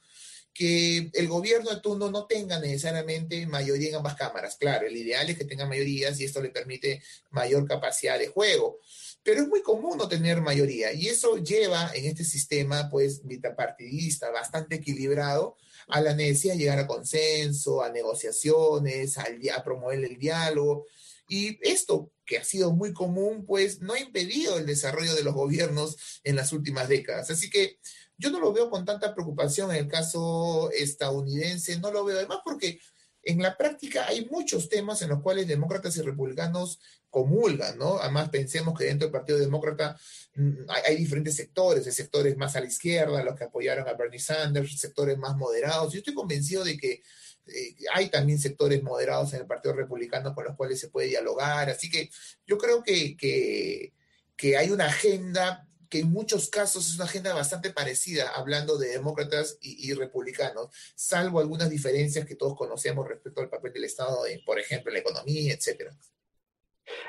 que 0.55 1.11
el 1.15 1.29
gobierno 1.29 1.71
de 1.71 1.81
turno 1.81 2.11
no 2.11 2.27
tenga 2.27 2.59
necesariamente 2.59 3.47
mayoría 3.47 3.89
en 3.89 3.95
ambas 3.95 4.17
cámaras. 4.17 4.57
Claro, 4.57 4.87
el 4.87 4.95
ideal 4.95 5.31
es 5.31 5.39
que 5.39 5.47
tenga 5.47 5.65
mayorías 5.65 6.21
y 6.21 6.25
esto 6.25 6.43
le 6.43 6.51
permite 6.51 7.03
mayor 7.31 7.67
capacidad 7.67 8.19
de 8.19 8.29
juego 8.29 8.79
pero 9.23 9.43
es 9.43 9.49
muy 9.49 9.63
común 9.63 9.99
no 9.99 10.09
tener 10.09 10.41
mayoría 10.41 10.93
y 10.93 11.09
eso 11.09 11.37
lleva 11.37 11.91
en 11.95 12.07
este 12.07 12.25
sistema 12.25 12.89
pues 12.91 13.25
bipartidista 13.25 14.31
bastante 14.31 14.77
equilibrado 14.77 15.57
a 15.89 16.01
la 16.01 16.15
necesidad 16.15 16.55
de 16.55 16.61
llegar 16.61 16.79
a 16.79 16.87
consenso, 16.87 17.83
a 17.83 17.91
negociaciones, 17.91 19.19
a, 19.19 19.27
a 19.57 19.65
promover 19.65 20.05
el 20.05 20.19
diálogo 20.19 20.87
y 21.29 21.59
esto 21.63 22.11
que 22.25 22.39
ha 22.39 22.45
sido 22.45 22.73
muy 22.73 22.93
común 22.93 23.45
pues 23.47 23.81
no 23.81 23.95
ha 23.95 24.01
impedido 24.01 24.59
el 24.59 24.67
desarrollo 24.67 25.15
de 25.15 25.23
los 25.23 25.35
gobiernos 25.35 25.97
en 26.25 26.37
las 26.37 26.53
últimas 26.53 26.89
décadas. 26.89 27.31
Así 27.31 27.49
que 27.51 27.79
yo 28.19 28.31
no 28.31 28.41
lo 28.41 28.53
veo 28.53 28.71
con 28.71 28.85
tanta 28.85 29.15
preocupación 29.15 29.71
en 29.71 29.79
el 29.79 29.89
caso 29.89 30.71
estadounidense, 30.73 31.79
no 31.79 31.91
lo 31.91 32.05
veo 32.05 32.19
además 32.19 32.39
porque 32.45 32.81
en 33.23 33.41
la 33.41 33.57
práctica 33.57 34.07
hay 34.07 34.27
muchos 34.27 34.69
temas 34.69 35.03
en 35.03 35.11
los 35.11 35.21
cuales 35.21 35.47
demócratas 35.47 35.97
y 35.97 36.03
republicanos 36.03 36.81
comulgan, 37.09 37.79
¿no? 37.79 37.99
Además, 37.99 38.31
pensemos 38.31 38.77
que 38.77 38.87
dentro 38.87 39.07
del 39.07 39.13
Partido 39.13 39.39
Demócrata 39.39 39.97
mm, 40.35 40.71
hay, 40.87 40.97
diferentes 40.97 41.37
sectores, 41.37 41.87
hay 41.87 41.93
sectores 41.93 42.37
más 42.37 42.57
a 42.57 42.61
la 42.61 42.67
izquierda, 42.67 43.23
los 43.23 43.37
que 43.37 43.45
apoyaron 43.45 43.87
a 43.87 43.93
Bernie 43.93 44.19
Sanders, 44.19 44.79
sectores 44.79 45.19
más 45.19 45.37
moderados. 45.37 45.93
Yo 45.93 45.99
estoy 45.99 46.15
convencido 46.15 46.65
de 46.65 46.77
que 46.79 47.03
eh, 47.47 47.77
hay 47.93 48.09
también 48.09 48.39
sectores 48.39 48.83
moderados 48.83 49.35
en 49.35 49.41
el 49.41 49.47
Partido 49.47 49.75
Republicano 49.75 50.35
con 50.35 50.45
los 50.45 50.57
cuales 50.57 50.81
se 50.81 50.89
puede 50.89 51.09
dialogar, 51.09 51.69
así 51.69 51.91
que 51.91 52.09
yo 52.47 52.57
creo 52.57 52.83
que, 52.83 53.17
que, 53.17 53.93
que 54.37 54.57
hay 54.57 54.71
una 54.71 54.87
agenda 54.87 55.69
que 55.93 55.99
en 55.99 56.11
muchos 56.11 56.49
casos 56.49 56.89
es 56.89 56.95
una 56.95 57.05
agenda 57.05 57.35
bastante 57.35 57.71
parecida, 57.71 58.31
hablando 58.31 58.79
de 58.79 58.89
demócratas 58.89 59.59
y, 59.61 59.93
republicanos, 59.93 60.75
salvo 60.95 61.39
algunas 61.39 61.69
diferencias 61.69 62.25
que 62.25 62.35
todos 62.35 62.57
conocemos 62.57 63.07
respecto 63.07 63.43
al 63.43 63.51
papel 63.51 63.75
del 63.75 63.85
Estado, 63.85 64.23
por 64.47 64.59
ejemplo, 64.59 64.89
en 64.89 64.95
la 64.95 65.01
economía, 65.01 65.53
etcétera. 65.53 65.95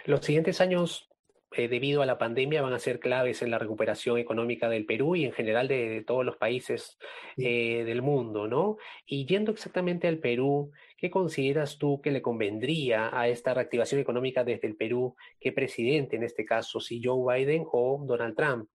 Los 0.03 0.25
siguientes 0.25 0.59
años 0.59 1.07
eh, 1.55 1.67
debido 1.67 2.01
a 2.01 2.05
la 2.05 2.17
pandemia 2.17 2.61
van 2.61 2.73
a 2.73 2.79
ser 2.79 2.99
claves 2.99 3.41
en 3.41 3.51
la 3.51 3.59
recuperación 3.59 4.17
económica 4.17 4.69
del 4.69 4.85
Perú 4.85 5.15
y 5.15 5.25
en 5.25 5.31
general 5.31 5.67
de, 5.67 5.89
de 5.89 6.03
todos 6.03 6.25
los 6.25 6.37
países 6.37 6.97
eh, 7.37 7.83
del 7.85 8.01
mundo, 8.01 8.47
¿no? 8.47 8.77
Y 9.05 9.25
yendo 9.25 9.51
exactamente 9.51 10.07
al 10.07 10.19
Perú, 10.19 10.71
¿qué 10.97 11.11
consideras 11.11 11.77
tú 11.77 12.01
que 12.01 12.11
le 12.11 12.21
convendría 12.21 13.09
a 13.17 13.27
esta 13.27 13.53
reactivación 13.53 14.01
económica 14.01 14.43
desde 14.43 14.67
el 14.67 14.75
Perú? 14.75 15.15
¿Qué 15.39 15.51
presidente 15.51 16.15
en 16.15 16.23
este 16.23 16.45
caso, 16.45 16.79
si 16.79 17.01
Joe 17.03 17.37
Biden 17.37 17.65
o 17.71 18.03
Donald 18.05 18.35
Trump? 18.35 18.69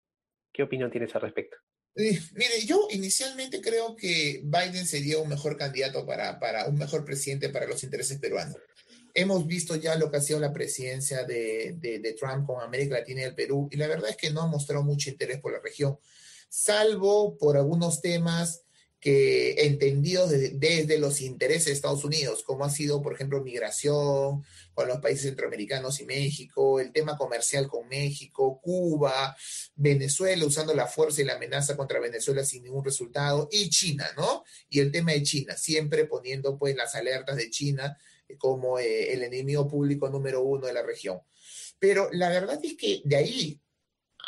¿Qué 0.53 0.63
opinión 0.63 0.91
tienes 0.91 1.15
al 1.15 1.23
respecto? 1.23 1.57
Eh, 1.95 2.19
mire, 2.35 2.61
yo 2.67 2.89
inicialmente 2.91 3.61
creo 3.63 3.97
que 3.97 4.43
Biden 4.45 4.87
sería 4.87 5.19
un 5.19 5.31
mejor 5.31 5.57
candidato 5.57 6.05
para, 6.05 6.39
para 6.39 6.67
un 6.67 6.77
mejor 6.77 7.07
presidente 7.07 7.49
para 7.49 7.67
los 7.67 7.83
intereses 7.83 8.19
peruanos 8.19 8.59
hemos 9.17 9.47
visto 9.47 9.77
ya 9.77 9.97
lo 9.97 10.11
que 10.11 10.19
ha 10.19 10.21
sido 10.21 10.39
la 10.39 10.53
presidencia 10.53 11.25
de, 11.25 12.17
Trump 12.21 12.47
con 12.47 12.63
América 12.63 12.99
Latina 12.99 13.23
y 13.23 13.25
el 13.25 13.35
Perú, 13.35 13.69
y 13.73 13.77
la 13.77 13.89
verdad 13.89 14.11
es 14.11 14.17
que 14.17 14.31
no 14.31 14.43
ha 14.43 14.47
mostrado 14.47 14.85
mucho 14.85 15.09
interés 15.09 15.41
por 15.41 15.53
la 15.53 15.61
región, 15.61 15.99
salvo 16.51 17.37
por 17.39 17.57
algunos 17.57 18.03
temas 18.03 18.63
que 19.01 19.67
entendidos 19.67 20.31
desde, 20.31 20.51
desde 20.51 20.99
los 20.99 21.21
intereses 21.21 21.67
de 21.67 21.73
Estados 21.73 22.05
Unidos, 22.05 22.43
como 22.43 22.65
ha 22.65 22.71
sido, 22.71 23.03
por 23.03 23.15
ejemplo, 23.15 23.43
migración 23.43 24.45
con 24.75 24.89
los 24.89 24.99
países 24.99 25.23
centroamericanos 25.23 26.01
y 26.01 26.05
México, 26.05 26.79
el 26.81 26.93
tema 26.93 27.17
comercial 27.17 27.69
con 27.69 27.89
México, 27.89 28.61
Cuba, 28.63 29.35
Venezuela 29.77 30.45
usando 30.45 30.75
la 30.75 30.87
fuerza 30.87 31.23
y 31.23 31.25
la 31.25 31.37
amenaza 31.37 31.77
contra 31.77 32.01
Venezuela 32.01 32.45
sin 32.45 32.65
ningún 32.65 32.85
resultado, 32.85 33.49
y 33.51 33.71
China, 33.71 34.07
¿no? 34.17 34.45
Y 34.69 34.81
el 34.81 34.93
tema 34.93 35.13
de 35.13 35.23
China, 35.23 35.57
siempre 35.57 36.05
poniendo 36.05 36.59
pues 36.59 36.77
las 36.77 36.95
alertas 36.95 37.37
de 37.37 37.49
China 37.49 37.97
como 38.39 38.79
eh, 38.79 39.13
el 39.13 39.23
enemigo 39.23 39.69
público 39.69 40.09
número 40.09 40.43
uno 40.43 40.67
de 40.67 40.73
la 40.73 40.83
región. 40.83 41.21
Pero 41.79 42.09
la 42.13 42.29
verdad 42.29 42.59
es 42.63 42.77
que 42.77 43.03
de 43.05 43.17
ahí 43.17 43.61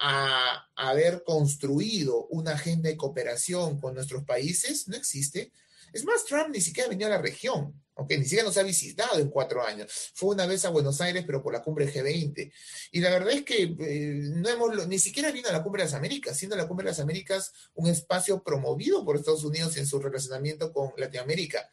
a 0.00 0.68
haber 0.76 1.24
construido 1.24 2.26
una 2.28 2.52
agenda 2.52 2.88
de 2.88 2.96
cooperación 2.96 3.80
con 3.80 3.94
nuestros 3.94 4.24
países 4.24 4.86
no 4.88 4.96
existe. 4.96 5.52
Es 5.92 6.04
más, 6.04 6.24
Trump 6.24 6.50
ni 6.50 6.60
siquiera 6.60 6.88
venido 6.88 7.08
a 7.08 7.16
la 7.16 7.22
región, 7.22 7.74
aunque 7.96 8.16
ni 8.16 8.24
siquiera 8.24 8.44
nos 8.44 8.56
ha 8.58 8.62
visitado 8.62 9.18
en 9.18 9.28
cuatro 9.28 9.64
años. 9.64 10.12
Fue 10.14 10.34
una 10.34 10.46
vez 10.46 10.64
a 10.64 10.70
Buenos 10.70 11.00
Aires, 11.00 11.24
pero 11.26 11.42
por 11.42 11.52
la 11.52 11.62
cumbre 11.62 11.92
G20. 11.92 12.52
Y 12.92 13.00
la 13.00 13.10
verdad 13.10 13.32
es 13.32 13.42
que 13.42 13.62
eh, 13.62 14.20
no 14.34 14.48
hemos, 14.48 14.86
ni 14.86 14.98
siquiera 14.98 15.32
vino 15.32 15.48
a 15.48 15.52
la 15.52 15.62
cumbre 15.62 15.82
de 15.82 15.86
las 15.86 15.94
Américas, 15.94 16.36
siendo 16.36 16.56
la 16.56 16.68
cumbre 16.68 16.84
de 16.84 16.90
las 16.90 17.00
Américas 17.00 17.52
un 17.74 17.88
espacio 17.88 18.42
promovido 18.42 19.04
por 19.04 19.16
Estados 19.16 19.44
Unidos 19.44 19.76
en 19.78 19.86
su 19.86 19.98
relacionamiento 19.98 20.72
con 20.72 20.92
Latinoamérica. 20.96 21.68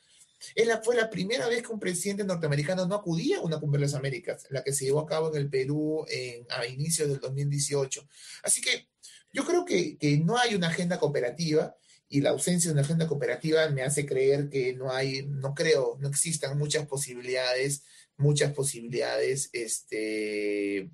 Es 0.53 0.67
la, 0.67 0.81
fue 0.81 0.95
la 0.95 1.09
primera 1.09 1.47
vez 1.47 1.63
que 1.63 1.73
un 1.73 1.79
presidente 1.79 2.23
norteamericano 2.23 2.85
no 2.85 2.95
acudía 2.95 3.37
a 3.37 3.41
una 3.41 3.59
cumbre 3.59 3.79
de 3.79 3.87
las 3.87 3.95
Américas, 3.95 4.45
la 4.49 4.63
que 4.63 4.73
se 4.73 4.85
llevó 4.85 4.99
a 4.99 5.05
cabo 5.05 5.29
en 5.29 5.41
el 5.41 5.49
Perú 5.49 6.05
en, 6.07 6.45
a 6.49 6.65
inicios 6.67 7.09
del 7.09 7.19
2018. 7.19 8.07
Así 8.43 8.61
que 8.61 8.89
yo 9.31 9.43
creo 9.45 9.65
que, 9.65 9.97
que 9.97 10.17
no 10.17 10.37
hay 10.37 10.55
una 10.55 10.67
agenda 10.67 10.99
cooperativa 10.99 11.75
y 12.07 12.21
la 12.21 12.29
ausencia 12.29 12.69
de 12.69 12.73
una 12.73 12.83
agenda 12.83 13.07
cooperativa 13.07 13.67
me 13.69 13.81
hace 13.81 14.05
creer 14.05 14.49
que 14.49 14.73
no 14.73 14.91
hay, 14.91 15.25
no 15.27 15.53
creo, 15.53 15.97
no 15.99 16.07
existan 16.07 16.57
muchas 16.57 16.87
posibilidades, 16.87 17.83
muchas 18.17 18.53
posibilidades, 18.53 19.49
este, 19.53 20.91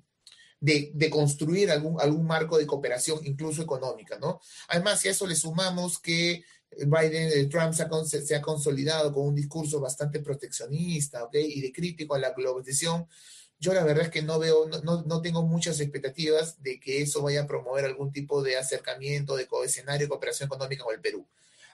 de, 0.60 0.90
de, 0.94 1.10
construir 1.10 1.70
algún, 1.70 2.00
algún 2.00 2.26
marco 2.26 2.56
de 2.56 2.66
cooperación, 2.66 3.20
incluso 3.24 3.62
económica, 3.62 4.18
¿no? 4.18 4.40
Además, 4.68 5.00
si 5.00 5.08
a 5.08 5.10
eso 5.10 5.26
le 5.26 5.34
sumamos 5.34 5.98
que 5.98 6.44
Biden, 6.78 7.30
eh, 7.34 7.46
Trump 7.46 7.72
se 7.74 7.82
ha, 7.82 8.04
se 8.04 8.34
ha, 8.34 8.42
consolidado 8.42 9.12
con 9.12 9.26
un 9.26 9.34
discurso 9.34 9.80
bastante 9.80 10.20
proteccionista, 10.20 11.24
¿ok? 11.24 11.34
Y 11.34 11.60
de 11.60 11.72
crítico 11.72 12.14
a 12.14 12.18
la 12.18 12.32
globalización. 12.32 13.06
Yo 13.58 13.72
la 13.74 13.84
verdad 13.84 14.04
es 14.06 14.10
que 14.10 14.22
no 14.22 14.38
veo, 14.38 14.68
no, 14.82 15.02
no 15.02 15.22
tengo 15.22 15.42
muchas 15.44 15.78
expectativas 15.80 16.60
de 16.62 16.80
que 16.80 17.02
eso 17.02 17.22
vaya 17.22 17.42
a 17.42 17.46
promover 17.46 17.84
algún 17.84 18.10
tipo 18.10 18.42
de 18.42 18.56
acercamiento, 18.56 19.36
de 19.36 19.46
escenario 19.64 20.06
de 20.06 20.08
cooperación 20.08 20.48
económica 20.48 20.82
con 20.82 20.94
el 20.94 21.00
Perú. 21.00 21.26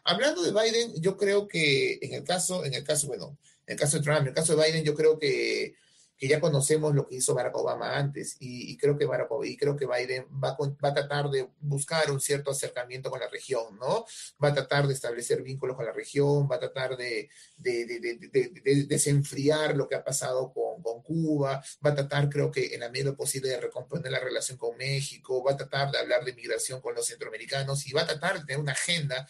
Hablando 0.04 0.42
de 0.42 0.52
Biden, 0.52 1.00
yo 1.00 1.16
creo 1.16 1.48
que 1.48 1.98
en 2.02 2.12
el 2.14 2.24
caso, 2.24 2.64
en 2.64 2.74
el 2.74 2.84
caso, 2.84 3.06
bueno, 3.06 3.38
en 3.66 3.72
el 3.72 3.78
caso 3.78 3.98
de 3.98 4.02
Trump, 4.02 4.20
en 4.20 4.28
el 4.28 4.34
caso 4.34 4.54
de 4.54 4.64
Biden, 4.64 4.84
yo 4.84 4.94
creo 4.94 5.18
que 5.18 5.76
que 6.18 6.26
ya 6.26 6.40
conocemos 6.40 6.94
lo 6.94 7.06
que 7.06 7.16
hizo 7.16 7.34
Barack 7.34 7.56
Obama 7.56 7.96
antes 7.96 8.36
y, 8.40 8.72
y 8.72 8.76
creo 8.76 8.98
que 8.98 9.06
Barack 9.06 9.28
y 9.44 9.56
creo 9.56 9.76
que 9.76 9.86
Biden 9.86 10.26
va, 10.42 10.56
va, 10.56 10.88
a 10.88 10.94
tratar 10.94 11.30
de 11.30 11.48
buscar 11.60 12.10
un 12.10 12.20
cierto 12.20 12.50
acercamiento 12.50 13.08
con 13.08 13.20
la 13.20 13.28
región, 13.28 13.78
¿no? 13.78 14.04
Va 14.42 14.48
a 14.48 14.54
tratar 14.54 14.88
de 14.88 14.94
establecer 14.94 15.42
vínculos 15.42 15.76
con 15.76 15.86
la 15.86 15.92
región, 15.92 16.48
va 16.50 16.56
a 16.56 16.60
tratar 16.60 16.96
de, 16.96 17.30
de, 17.56 17.86
de, 17.86 18.60
de 18.64 18.84
desenfriar 18.86 19.76
lo 19.76 19.88
que 19.88 19.94
ha 19.94 20.04
pasado 20.04 20.52
con, 20.52 20.82
con, 20.82 21.02
Cuba, 21.02 21.62
va 21.84 21.90
a 21.90 21.94
tratar, 21.94 22.28
creo 22.28 22.50
que 22.50 22.74
en 22.74 22.80
la 22.80 22.90
medida 22.90 23.14
posible, 23.14 23.48
de 23.48 23.60
recomponer 23.60 24.10
la 24.10 24.18
relación 24.18 24.58
con 24.58 24.76
México, 24.76 25.42
va 25.42 25.52
a 25.52 25.56
tratar 25.56 25.90
de 25.90 25.98
hablar 25.98 26.24
de 26.24 26.34
migración 26.34 26.80
con 26.80 26.94
los 26.94 27.06
centroamericanos 27.06 27.86
y 27.86 27.92
va 27.92 28.02
a 28.02 28.06
tratar 28.06 28.40
de 28.40 28.44
tener 28.44 28.60
una 28.60 28.72
agenda 28.72 29.26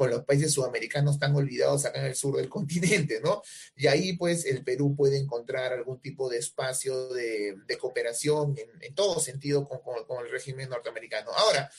con 0.00 0.08
los 0.08 0.24
países 0.24 0.54
sudamericanos 0.54 1.18
tan 1.18 1.36
olvidados 1.36 1.84
acá 1.84 2.00
en 2.00 2.06
el 2.06 2.14
sur 2.14 2.34
del 2.38 2.48
continente, 2.56 3.20
¿no? 3.22 3.42
Y 3.76 3.86
ahí 3.86 4.14
pues 4.14 4.46
el 4.46 4.64
Perú 4.64 4.96
puede 4.96 5.18
encontrar 5.18 5.74
algún 5.74 6.00
tipo 6.00 6.30
de 6.30 6.38
espacio 6.38 7.08
de, 7.10 7.54
cooperación 7.78 8.54
en, 8.56 8.82
en, 8.82 8.94
todo 8.94 9.20
sentido 9.20 9.68
con, 9.68 9.78
el 10.24 10.30
régimen 10.30 10.70
norteamericano. 10.70 11.30
Ahora, 11.32 11.70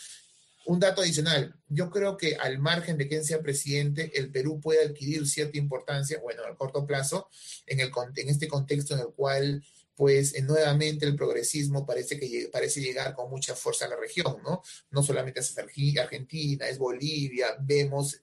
un 0.66 0.80
dato 0.80 1.02
adicional, 1.02 1.56
yo 1.68 1.90
creo 1.90 2.16
que 2.16 2.36
al 2.36 2.60
margen 2.60 2.96
de 3.00 3.08
quien 3.08 3.26
sea 3.26 3.42
presidente, 3.42 4.12
el 4.14 4.30
Perú 4.30 4.62
puede 4.62 4.86
adquirir 4.86 5.28
cierta 5.28 5.58
importancia, 5.58 6.20
bueno, 6.20 6.44
a 6.46 6.56
corto 6.56 6.86
plazo, 6.86 7.28
en, 7.66 7.80
el, 7.80 7.92
en 8.18 8.30
este 8.30 8.48
contexto 8.48 8.94
en 8.94 9.00
el 9.00 9.14
cual 9.16 9.64
pues 10.02 10.34
eh, 10.34 10.42
nuevamente 10.42 11.06
el 11.06 11.16
progresismo 11.16 11.86
parece 11.86 12.20
que 12.20 12.50
parece 12.52 12.82
llegar 12.82 13.14
con 13.14 13.30
mucha 13.30 13.54
fuerza 13.54 13.86
a 13.86 13.90
la 13.90 13.98
región, 13.98 14.38
¿no? 14.44 14.64
No 14.90 15.04
solamente 15.04 15.42
es 15.42 15.56
Argentina, 15.56 16.68
es 16.68 16.80
Bolivia, 16.80 17.56
vemos 17.62 18.20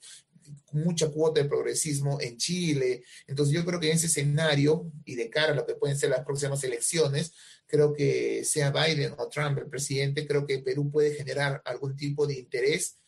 mucha 0.72 1.08
cuota 1.08 1.40
de 1.40 1.48
progresismo 1.48 2.20
en 2.20 2.36
Chile. 2.36 3.04
Entonces 3.28 3.54
yo 3.54 3.64
creo 3.64 3.78
que 3.78 3.92
en 3.92 3.96
ese 3.96 4.06
escenario 4.06 4.90
y 5.04 5.14
de 5.14 5.30
cara 5.30 5.52
a 5.52 5.54
lo 5.54 5.64
que 5.64 5.76
pueden 5.76 5.96
ser 5.96 6.10
las 6.10 6.24
próximas 6.24 6.64
elecciones, 6.64 7.32
creo 7.68 7.92
que 7.92 8.44
sea 8.44 8.72
Biden 8.72 9.14
o 9.16 9.28
Trump 9.28 9.58
el 9.58 9.68
presidente, 9.68 10.26
creo 10.26 10.44
que 10.44 10.58
Perú 10.58 10.90
puede 10.90 11.14
generar 11.14 11.62
algún 11.64 11.94
tipo 11.94 12.26
de 12.26 12.40
interés 12.40 12.98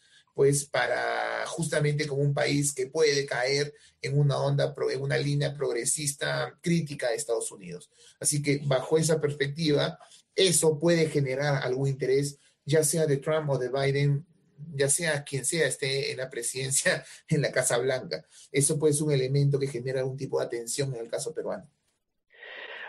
pues 0.40 0.64
para 0.64 1.44
justamente 1.48 2.07
como 2.07 2.22
un 2.22 2.33
país 2.33 2.72
que 2.72 2.87
puede 2.87 3.26
caer 3.26 3.74
en 4.00 4.18
una 4.18 4.38
onda, 4.38 4.74
en 4.90 5.03
una 5.03 5.18
línea 5.18 5.53
progresista 5.53 6.59
crítica 6.62 7.11
de 7.11 7.16
Estados 7.16 7.53
Unidos. 7.53 7.90
Así 8.18 8.40
que 8.40 8.62
bajo 8.64 8.96
esa 8.96 9.20
perspectiva, 9.20 9.98
eso 10.35 10.79
puede 10.79 11.11
generar 11.11 11.62
algún 11.62 11.88
interés, 11.88 12.38
ya 12.64 12.83
sea 12.85 13.05
de 13.05 13.18
Trump 13.18 13.50
o 13.50 13.59
de 13.59 13.68
Biden, 13.68 14.24
ya 14.72 14.88
sea 14.88 15.24
quien 15.24 15.44
sea 15.44 15.66
esté 15.66 16.11
en 16.11 16.16
la 16.16 16.31
presidencia 16.31 17.05
en 17.29 17.42
la 17.42 17.53
Casa 17.53 17.76
Blanca. 17.76 18.24
Eso 18.50 18.79
puede 18.79 18.94
ser 18.94 19.03
un 19.03 19.12
elemento 19.12 19.59
que 19.59 19.66
genera 19.66 20.00
algún 20.00 20.16
tipo 20.16 20.38
de 20.38 20.46
atención 20.46 20.94
en 20.94 21.03
el 21.03 21.11
caso 21.11 21.35
peruano. 21.35 21.68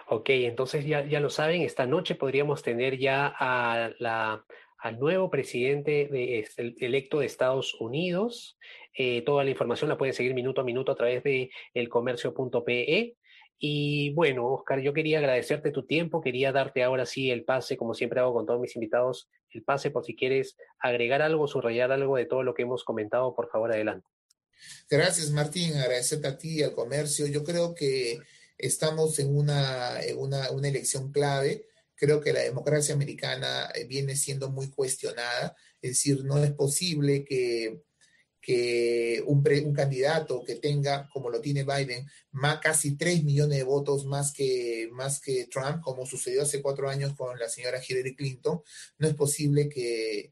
Ok, 0.07 0.29
entonces 0.29 0.85
ya, 0.85 1.05
ya 1.05 1.19
lo 1.19 1.29
saben, 1.29 1.63
esta 1.63 1.85
noche 1.85 2.15
podríamos 2.15 2.63
tener 2.63 2.97
ya 2.97 3.27
a 3.37 3.91
la 3.99 4.45
al 4.81 4.99
nuevo 4.99 5.29
presidente 5.29 6.09
de, 6.11 6.47
electo 6.79 7.19
de 7.19 7.27
Estados 7.27 7.75
Unidos. 7.79 8.57
Eh, 8.97 9.21
toda 9.21 9.43
la 9.43 9.51
información 9.51 9.89
la 9.89 9.97
pueden 9.97 10.15
seguir 10.15 10.33
minuto 10.33 10.61
a 10.61 10.63
minuto 10.63 10.91
a 10.91 10.95
través 10.95 11.23
de 11.23 11.51
elcomercio.pe. 11.75 13.15
Y 13.59 14.09
bueno, 14.13 14.47
Oscar, 14.47 14.81
yo 14.81 14.91
quería 14.91 15.19
agradecerte 15.19 15.69
tu 15.69 15.85
tiempo, 15.85 16.19
quería 16.19 16.51
darte 16.51 16.83
ahora 16.83 17.05
sí 17.05 17.29
el 17.29 17.43
pase, 17.43 17.77
como 17.77 17.93
siempre 17.93 18.19
hago 18.19 18.33
con 18.33 18.47
todos 18.47 18.59
mis 18.59 18.75
invitados, 18.75 19.29
el 19.51 19.61
pase 19.61 19.91
por 19.91 20.03
si 20.03 20.15
quieres 20.15 20.57
agregar 20.79 21.21
algo, 21.21 21.47
subrayar 21.47 21.91
algo 21.91 22.17
de 22.17 22.25
todo 22.25 22.41
lo 22.41 22.55
que 22.55 22.63
hemos 22.63 22.83
comentado, 22.83 23.35
por 23.35 23.51
favor, 23.51 23.71
adelante. 23.71 24.07
Gracias, 24.89 25.29
Martín, 25.29 25.75
agradecerte 25.75 26.27
a 26.27 26.37
ti, 26.39 26.63
al 26.63 26.73
comercio. 26.73 27.27
Yo 27.27 27.43
creo 27.43 27.75
que 27.75 28.17
estamos 28.57 29.19
en 29.19 29.37
una, 29.37 30.01
en 30.01 30.17
una, 30.17 30.49
una 30.49 30.67
elección 30.67 31.11
clave 31.11 31.67
creo 32.01 32.19
que 32.19 32.33
la 32.33 32.39
democracia 32.39 32.95
americana 32.95 33.69
eh, 33.75 33.85
viene 33.85 34.15
siendo 34.15 34.49
muy 34.49 34.71
cuestionada, 34.71 35.55
es 35.79 35.91
decir, 35.91 36.23
no 36.23 36.43
es 36.43 36.51
posible 36.51 37.23
que, 37.23 37.83
que 38.41 39.23
un, 39.27 39.43
pre, 39.43 39.61
un, 39.61 39.71
candidato 39.71 40.43
que 40.43 40.55
tenga, 40.55 41.07
como 41.13 41.29
lo 41.29 41.39
tiene 41.41 41.63
Biden, 41.63 42.07
más, 42.31 42.57
casi 42.59 42.97
3 42.97 43.23
millones 43.23 43.59
de 43.59 43.63
votos 43.63 44.05
más 44.05 44.33
que, 44.33 44.89
más 44.91 45.21
que 45.21 45.45
Trump, 45.45 45.83
como 45.83 46.07
sucedió 46.07 46.41
hace 46.41 46.59
cuatro 46.59 46.89
años 46.89 47.13
con 47.15 47.37
la 47.37 47.47
señora 47.47 47.79
Hillary 47.87 48.15
Clinton, 48.15 48.63
no 48.97 49.07
es 49.07 49.13
posible 49.13 49.69
que, 49.69 50.31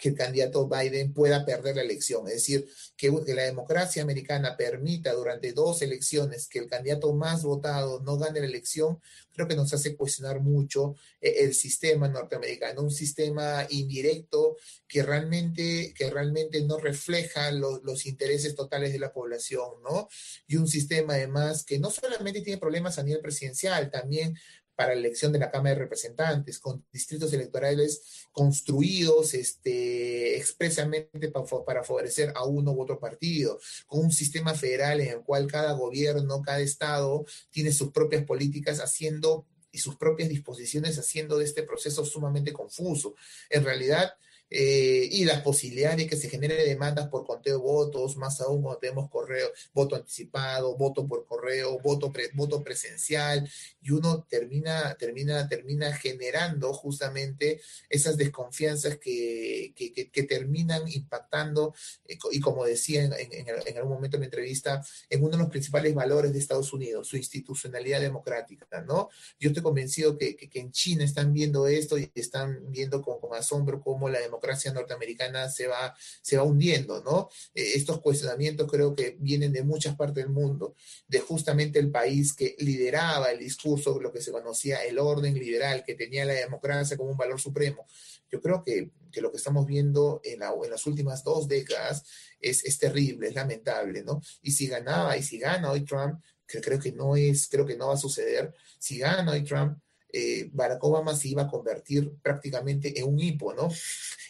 que 0.00 0.08
el 0.08 0.14
candidato 0.14 0.66
Biden 0.66 1.12
pueda 1.12 1.44
perder 1.44 1.76
la 1.76 1.82
elección. 1.82 2.26
Es 2.26 2.34
decir, 2.34 2.68
que, 2.96 3.12
que, 3.24 3.34
la 3.34 3.42
democracia 3.42 4.02
americana 4.02 4.56
permita 4.56 5.12
durante 5.12 5.52
dos 5.52 5.82
elecciones 5.82 6.48
que 6.48 6.58
el 6.58 6.68
candidato 6.68 7.12
más 7.12 7.42
votado 7.42 8.00
no 8.00 8.16
gane 8.18 8.40
la 8.40 8.46
elección, 8.46 8.98
creo 9.32 9.46
que 9.46 9.56
nos 9.56 9.72
hace 9.72 9.96
cuestionar 9.96 10.40
mucho 10.40 10.96
eh, 11.20 11.36
el 11.40 11.54
sistema 11.54 12.08
norteamericano, 12.08 12.82
un 12.82 12.90
sistema 12.90 13.66
indirecto 13.70 14.56
que 14.88 15.02
realmente, 15.02 15.94
que 15.94 16.10
realmente 16.10 16.62
no 16.62 16.78
refleja 16.78 17.50
los, 17.52 17.82
los 17.84 18.06
intereses 18.06 18.54
totales 18.54 18.92
de 18.92 18.98
la 18.98 19.12
población, 19.12 19.82
¿no? 19.82 20.08
Y 20.46 20.56
un 20.56 20.68
sistema 20.68 21.14
además 21.14 21.64
que 21.64 21.78
no 21.78 21.90
solamente 21.90 22.40
tiene 22.40 22.58
problemas 22.58 22.98
a 22.98 23.02
nivel 23.02 23.20
presidencial, 23.20 23.90
también 23.90 24.36
para 24.80 24.94
la 24.94 25.00
elección 25.00 25.30
de 25.30 25.38
la 25.38 25.50
Cámara 25.50 25.74
de 25.74 25.82
Representantes, 25.82 26.58
con 26.58 26.82
distritos 26.90 27.30
electorales 27.34 28.00
construidos 28.32 29.34
este, 29.34 30.38
expresamente 30.38 31.28
para, 31.28 31.84
favorecer 31.84 32.32
a 32.34 32.46
uno 32.46 32.72
u 32.72 32.80
otro 32.80 32.98
partido, 32.98 33.60
con 33.86 34.00
un 34.00 34.10
sistema 34.10 34.54
federal 34.54 35.02
en 35.02 35.08
el 35.08 35.20
cual 35.20 35.46
cada 35.48 35.74
gobierno, 35.74 36.40
cada 36.40 36.60
estado 36.60 37.26
tiene 37.50 37.72
sus 37.72 37.92
propias 37.92 38.24
políticas 38.24 38.80
haciendo 38.80 39.44
y 39.70 39.80
sus 39.80 39.96
propias 39.96 40.30
disposiciones 40.30 40.98
haciendo 40.98 41.36
de 41.36 41.44
este 41.44 41.62
proceso 41.62 42.06
sumamente 42.06 42.54
confuso. 42.54 43.16
En 43.50 43.64
realidad, 43.64 44.14
eh, 44.52 45.08
y 45.12 45.24
las 45.24 45.42
posibilidades 45.42 45.98
de 45.98 46.06
que 46.08 46.16
se 46.16 46.28
genere 46.28 46.64
demandas 46.64 47.06
por 47.06 47.24
conteo 47.24 47.58
de 47.58 47.62
votos, 47.62 48.16
más 48.16 48.40
aún 48.40 48.62
cuando 48.62 48.80
tenemos 48.80 49.08
correo, 49.08 49.48
voto 49.72 49.94
anticipado, 49.94 50.76
voto 50.76 51.06
por 51.06 51.24
correo, 51.24 51.78
voto, 51.78 52.12
voto 52.34 52.64
presencial, 52.64 53.48
y 53.80 53.92
uno 53.92 54.26
termina, 54.28 54.96
termina, 54.96 55.48
termina 55.48 55.92
generando 55.92 56.72
justamente 56.72 57.60
esas 57.88 58.16
desconfianzas 58.16 58.98
que, 58.98 59.72
que, 59.76 60.10
que, 60.10 60.22
terminan 60.24 60.82
impactando, 60.88 61.72
eh, 62.08 62.18
y 62.32 62.40
como 62.40 62.64
decía 62.64 63.04
en, 63.04 63.12
en, 63.12 63.46
en, 63.66 63.76
algún 63.76 63.92
momento 63.92 64.16
en 64.16 64.22
mi 64.22 64.26
entrevista, 64.26 64.84
en 65.08 65.22
uno 65.22 65.32
de 65.32 65.38
los 65.38 65.50
principales 65.50 65.94
valores 65.94 66.32
de 66.32 66.40
Estados 66.40 66.72
Unidos, 66.72 67.06
su 67.06 67.16
institucionalidad 67.16 68.00
democrática, 68.00 68.80
¿no? 68.82 69.10
Yo 69.38 69.50
estoy 69.50 69.62
convencido 69.62 70.18
que, 70.18 70.36
que 70.36 70.58
en 70.58 70.72
China 70.72 71.04
están 71.04 71.32
viendo 71.32 71.68
esto 71.68 71.96
y 71.98 72.10
están 72.16 72.70
viendo 72.70 73.00
con, 73.00 73.20
con 73.20 73.36
asombro 73.38 73.80
cómo 73.80 74.08
la 74.08 74.18
democracia 74.18 74.39
democracia 74.40 74.72
norteamericana 74.72 75.50
se 75.50 75.66
va, 75.66 75.94
se 76.22 76.36
va 76.36 76.44
hundiendo, 76.44 77.02
¿no? 77.02 77.28
Eh, 77.54 77.72
estos 77.74 78.00
cuestionamientos 78.00 78.70
creo 78.70 78.94
que 78.94 79.16
vienen 79.20 79.52
de 79.52 79.62
muchas 79.62 79.96
partes 79.96 80.24
del 80.24 80.32
mundo, 80.32 80.74
de 81.06 81.20
justamente 81.20 81.78
el 81.78 81.90
país 81.90 82.32
que 82.32 82.56
lideraba 82.58 83.30
el 83.30 83.38
discurso, 83.38 84.00
lo 84.00 84.12
que 84.12 84.22
se 84.22 84.32
conocía 84.32 84.84
el 84.84 84.98
orden 84.98 85.34
liberal, 85.34 85.84
que 85.84 85.94
tenía 85.94 86.24
la 86.24 86.32
democracia 86.32 86.96
como 86.96 87.10
un 87.10 87.16
valor 87.16 87.40
supremo. 87.40 87.86
Yo 88.30 88.40
creo 88.40 88.62
que, 88.62 88.90
que 89.12 89.20
lo 89.20 89.30
que 89.30 89.36
estamos 89.36 89.66
viendo 89.66 90.20
en, 90.24 90.40
la, 90.40 90.52
en 90.62 90.70
las 90.70 90.86
últimas 90.86 91.22
dos 91.22 91.46
décadas 91.48 92.04
es, 92.40 92.64
es 92.64 92.78
terrible, 92.78 93.28
es 93.28 93.34
lamentable, 93.34 94.02
¿no? 94.02 94.20
Y 94.42 94.52
si 94.52 94.66
ganaba, 94.66 95.16
y 95.16 95.22
si 95.22 95.38
gana 95.38 95.70
hoy 95.70 95.84
Trump, 95.84 96.22
que 96.46 96.60
creo 96.60 96.80
que 96.80 96.92
no 96.92 97.16
es, 97.16 97.48
creo 97.48 97.66
que 97.66 97.76
no 97.76 97.88
va 97.88 97.94
a 97.94 97.98
suceder, 97.98 98.54
si 98.78 98.98
gana 98.98 99.32
hoy 99.32 99.44
Trump, 99.44 99.78
eh, 100.12 100.48
Barack 100.52 100.82
Obama 100.82 101.14
se 101.14 101.28
iba 101.28 101.42
a 101.42 101.48
convertir 101.48 102.10
prácticamente 102.22 102.98
en 102.98 103.06
un 103.06 103.18
hipo, 103.20 103.54
¿no? 103.54 103.68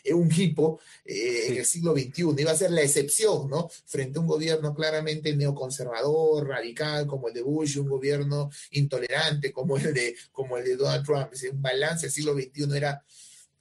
En 0.04 0.16
un 0.16 0.30
hipo 0.32 0.80
eh, 1.04 1.46
en 1.48 1.56
el 1.58 1.64
siglo 1.64 1.92
XXI, 1.92 2.34
iba 2.38 2.52
a 2.52 2.56
ser 2.56 2.70
la 2.70 2.82
excepción, 2.82 3.48
¿no? 3.48 3.68
Frente 3.86 4.18
a 4.18 4.22
un 4.22 4.26
gobierno 4.26 4.74
claramente 4.74 5.34
neoconservador, 5.34 6.46
radical, 6.46 7.06
como 7.06 7.28
el 7.28 7.34
de 7.34 7.42
Bush, 7.42 7.78
un 7.78 7.88
gobierno 7.88 8.50
intolerante 8.72 9.52
como 9.52 9.76
el 9.76 9.94
de, 9.94 10.16
como 10.32 10.56
el 10.58 10.64
de 10.64 10.76
Donald 10.76 11.04
Trump. 11.04 11.32
Es 11.32 11.44
un 11.44 11.62
balance 11.62 12.06
del 12.06 12.12
siglo 12.12 12.34
XXI 12.34 12.76
era... 12.76 13.04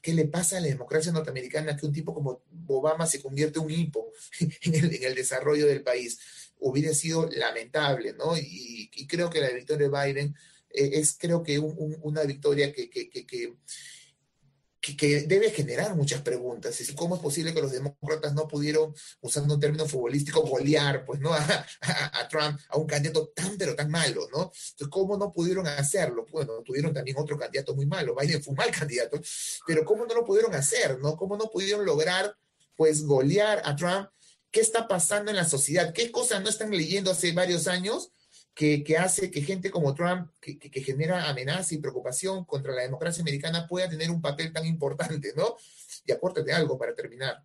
¿Qué 0.01 0.13
le 0.13 0.23
pasa 0.29 0.55
a 0.55 0.62
la 0.62 0.67
democracia 0.67 1.12
norteamericana 1.12 1.75
que 1.75 1.86
un 1.86 1.91
tipo 1.91 2.13
como 2.13 2.41
Obama 2.67 3.05
se 3.05 3.21
convierte 3.21 3.60
en 3.60 3.65
un 3.65 3.71
hipo 3.71 4.13
en 4.39 4.75
el, 4.75 4.95
en 4.95 5.03
el 5.03 5.13
desarrollo 5.13 5.67
del 5.67 5.84
país? 5.84 6.17
Hubiera 6.58 6.93
sido 6.93 7.29
lamentable, 7.29 8.13
¿no? 8.13 8.38
Y, 8.38 8.89
y 8.93 9.08
creo 9.08 9.29
que 9.29 9.41
la 9.41 9.49
victoria 9.49 9.89
de 9.89 10.13
Biden 10.13 10.36
eh, 10.69 10.91
es 10.93 11.17
creo 11.17 11.43
que 11.43 11.60
un, 11.60 11.97
una 12.01 12.23
victoria 12.23 12.71
que, 12.71 12.89
que, 12.89 13.10
que, 13.10 13.25
que, 13.25 15.21
debe 15.27 15.51
generar 15.51 15.95
muchas 15.95 16.21
preguntas. 16.21 16.79
¿Cómo 16.95 17.15
es 17.15 17.21
posible 17.21 17.53
que 17.53 17.62
los 17.62 17.71
demócratas 17.71 18.34
no 18.34 18.47
pudieron, 18.47 18.93
usando 19.21 19.55
un 19.55 19.60
término 19.60 19.86
futbolístico, 19.86 20.41
golear 20.41 21.05
pues, 21.05 21.19
¿no? 21.19 21.34
A, 21.34 22.19
a, 22.19 22.27
Trump, 22.27 22.60
a 22.69 22.77
un 22.77 22.88
candidato 22.88 23.32
tan 23.36 23.58
pero 23.58 23.75
tan 23.75 23.89
malo? 23.89 24.27
¿no? 24.32 24.43
Entonces, 24.43 24.88
¿cómo 24.89 25.17
no 25.17 25.32
pudieron 25.32 25.67
hacerlo? 25.67 26.25
Bueno, 26.32 26.62
tuvieron 26.63 26.93
también 26.93 27.17
otro 27.17 27.38
candidato 27.38 27.75
muy 27.75 27.86
malo. 27.86 28.15
Biden 28.15 28.43
fue 28.43 28.51
un 28.51 28.58
mal 28.58 28.71
candidato, 28.77 29.19
pero 29.67 29.84
¿cómo 29.84 30.05
no 30.05 30.13
lo 30.13 30.25
pudieron 30.25 30.53
hacer? 30.55 30.99
¿no? 30.99 31.15
¿Cómo 31.17 31.38
no 31.38 31.49
pudieron 31.49 31.86
lograr 31.86 32.36
pues 32.75 33.03
golear 33.03 33.62
a 33.65 33.75
Trump? 33.75 34.10
¿Qué 34.51 34.62
está 34.62 34.88
pasando 34.88 35.29
en 35.29 35.38
la 35.38 35.45
sociedad? 35.45 35.93
¿Qué 35.93 36.12
cosas 36.12 36.41
no 36.41 36.49
están 36.49 36.71
leyendo 36.71 37.12
hace 37.12 37.32
varios 37.34 37.67
años? 37.67 38.12
Que, 38.54 38.98
hace 38.98 39.32
que 39.32 39.42
gente 39.42 39.72
como 39.72 39.94
Trump, 39.94 40.32
que, 40.42 40.84
genera 40.84 41.30
amenaza 41.30 41.74
y 41.74 41.78
preocupación 41.78 42.44
contra 42.46 42.74
la 42.74 42.82
democracia 42.82 43.22
americana, 43.22 43.68
pueda 43.68 43.90
tener 43.90 44.12
un 44.12 44.22
papel 44.22 44.52
tan 44.52 44.66
importante, 44.66 45.34
¿no? 45.36 45.56
Y 46.06 46.12
apórtate 46.12 46.52
algo 46.52 46.78
para 46.78 46.94
terminar. 46.94 47.42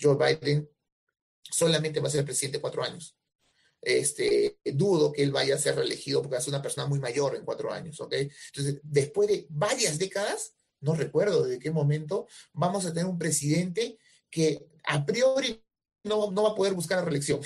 Joe 0.00 0.16
Biden 0.16 0.68
solamente 1.42 2.00
va 2.00 2.08
a 2.08 2.10
ser 2.10 2.24
presidente 2.24 2.60
cuatro 2.60 2.84
años. 2.84 3.16
Este, 3.82 4.58
dudo 4.64 5.10
que 5.10 5.22
él 5.22 5.32
vaya 5.32 5.54
a 5.54 5.58
ser 5.58 5.74
reelegido 5.74 6.22
porque 6.22 6.36
es 6.36 6.48
una 6.48 6.60
persona 6.60 6.86
muy 6.86 7.00
mayor 7.00 7.34
en 7.34 7.44
cuatro 7.44 7.72
años, 7.72 8.00
¿ok? 8.00 8.12
Entonces, 8.12 8.80
después 8.82 9.28
de 9.28 9.46
varias 9.48 9.98
décadas, 9.98 10.54
no 10.80 10.94
recuerdo 10.94 11.44
de 11.44 11.58
qué 11.58 11.70
momento, 11.70 12.26
vamos 12.52 12.84
a 12.84 12.92
tener 12.92 13.06
un 13.06 13.18
presidente 13.18 13.98
que 14.30 14.66
a 14.84 15.04
priori 15.04 15.62
no, 16.04 16.30
no 16.30 16.42
va 16.44 16.50
a 16.50 16.54
poder 16.54 16.74
buscar 16.74 16.98
la 16.98 17.04
reelección. 17.04 17.40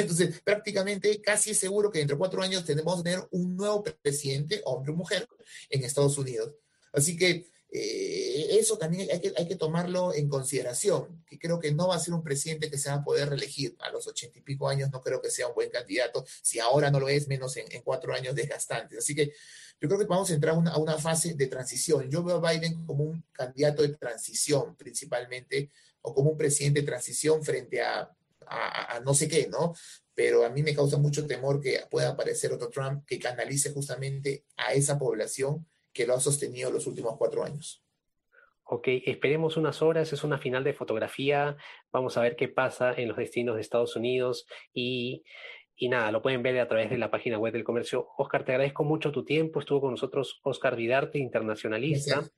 Entonces, 0.00 0.40
prácticamente 0.42 1.20
casi 1.20 1.54
seguro 1.54 1.90
que 1.90 1.98
dentro 1.98 2.16
de 2.16 2.18
cuatro 2.18 2.42
años 2.42 2.64
tenemos 2.64 3.02
tener 3.02 3.26
un 3.30 3.56
nuevo 3.56 3.82
presidente, 3.82 4.62
hombre 4.64 4.92
o 4.92 4.96
mujer, 4.96 5.26
en 5.70 5.84
Estados 5.84 6.18
Unidos. 6.18 6.54
Así 6.92 7.16
que 7.16 7.50
eh, 7.70 8.58
eso 8.58 8.78
también 8.78 9.08
hay 9.12 9.20
que, 9.20 9.32
hay 9.36 9.46
que 9.46 9.56
tomarlo 9.56 10.14
en 10.14 10.28
consideración, 10.28 11.22
que 11.26 11.38
creo 11.38 11.58
que 11.58 11.72
no 11.72 11.88
va 11.88 11.96
a 11.96 12.00
ser 12.00 12.14
un 12.14 12.22
presidente 12.22 12.70
que 12.70 12.78
se 12.78 12.88
va 12.88 12.96
a 12.96 13.04
poder 13.04 13.28
reelegir 13.28 13.76
a 13.80 13.90
los 13.90 14.06
ochenta 14.06 14.38
y 14.38 14.42
pico 14.42 14.68
años, 14.68 14.90
no 14.90 15.02
creo 15.02 15.20
que 15.20 15.30
sea 15.30 15.48
un 15.48 15.54
buen 15.54 15.68
candidato, 15.68 16.24
si 16.42 16.60
ahora 16.60 16.90
no 16.90 16.98
lo 16.98 17.08
es, 17.08 17.28
menos 17.28 17.56
en, 17.58 17.82
cuatro 17.82 18.14
años 18.14 18.34
desgastantes. 18.34 18.98
Así 18.98 19.14
que 19.14 19.32
yo 19.80 19.88
creo 19.88 19.98
que 19.98 20.06
vamos 20.06 20.30
a 20.30 20.34
entrar 20.34 20.54
a 20.54 20.78
una 20.78 20.98
fase 20.98 21.34
de 21.34 21.46
transición. 21.46 22.10
Yo 22.10 22.24
veo 22.24 22.44
a 22.44 22.52
Biden 22.52 22.84
como 22.86 23.04
un 23.04 23.22
candidato 23.32 23.82
de 23.82 23.90
transición 23.90 24.74
principalmente, 24.74 25.70
o 26.00 26.14
como 26.14 26.30
un 26.30 26.38
presidente 26.38 26.80
de 26.80 26.86
transición 26.86 27.44
frente 27.44 27.82
a 27.82 28.10
a, 28.50 29.00
no 29.04 29.14
sé 29.14 29.28
qué, 29.28 29.48
¿no? 29.48 29.74
Pero 30.14 30.44
a 30.44 30.50
mí 30.50 30.62
me 30.62 30.74
causa 30.74 30.98
mucho 30.98 31.26
temor 31.26 31.60
que 31.60 31.80
pueda 31.90 32.10
aparecer 32.10 32.52
otro 32.52 32.70
Trump 32.70 33.04
que 33.06 33.18
canalice 33.18 33.72
justamente 33.72 34.44
a 34.56 34.72
esa 34.72 34.98
población 34.98 35.66
que 35.92 36.06
lo 36.06 36.14
ha 36.14 36.20
sostenido 36.20 36.70
los 36.70 36.86
últimos 36.86 37.16
cuatro 37.16 37.44
años. 37.44 37.84
Ok, 38.64 38.88
esperemos 39.06 39.56
unas 39.56 39.80
horas, 39.80 40.12
es 40.12 40.24
una 40.24 40.38
final 40.38 40.62
de 40.62 40.74
fotografía, 40.74 41.56
vamos 41.90 42.18
a 42.18 42.20
ver 42.20 42.36
qué 42.36 42.48
pasa 42.48 42.92
en 42.92 43.08
los 43.08 43.16
destinos 43.16 43.54
de 43.54 43.62
Estados 43.62 43.96
Unidos 43.96 44.46
y, 44.74 45.24
y 45.74 45.88
nada, 45.88 46.12
lo 46.12 46.20
pueden 46.20 46.42
ver 46.42 46.58
a 46.60 46.68
través 46.68 46.90
de 46.90 46.98
la 46.98 47.10
página 47.10 47.38
web 47.38 47.52
del 47.52 47.64
comercio. 47.64 48.08
Oscar, 48.18 48.44
te 48.44 48.52
agradezco 48.52 48.84
mucho 48.84 49.10
tu 49.10 49.24
tiempo, 49.24 49.60
estuvo 49.60 49.80
con 49.80 49.92
nosotros 49.92 50.40
Oscar 50.42 50.76
Vidarte, 50.76 51.18
internacionalista. 51.18 52.28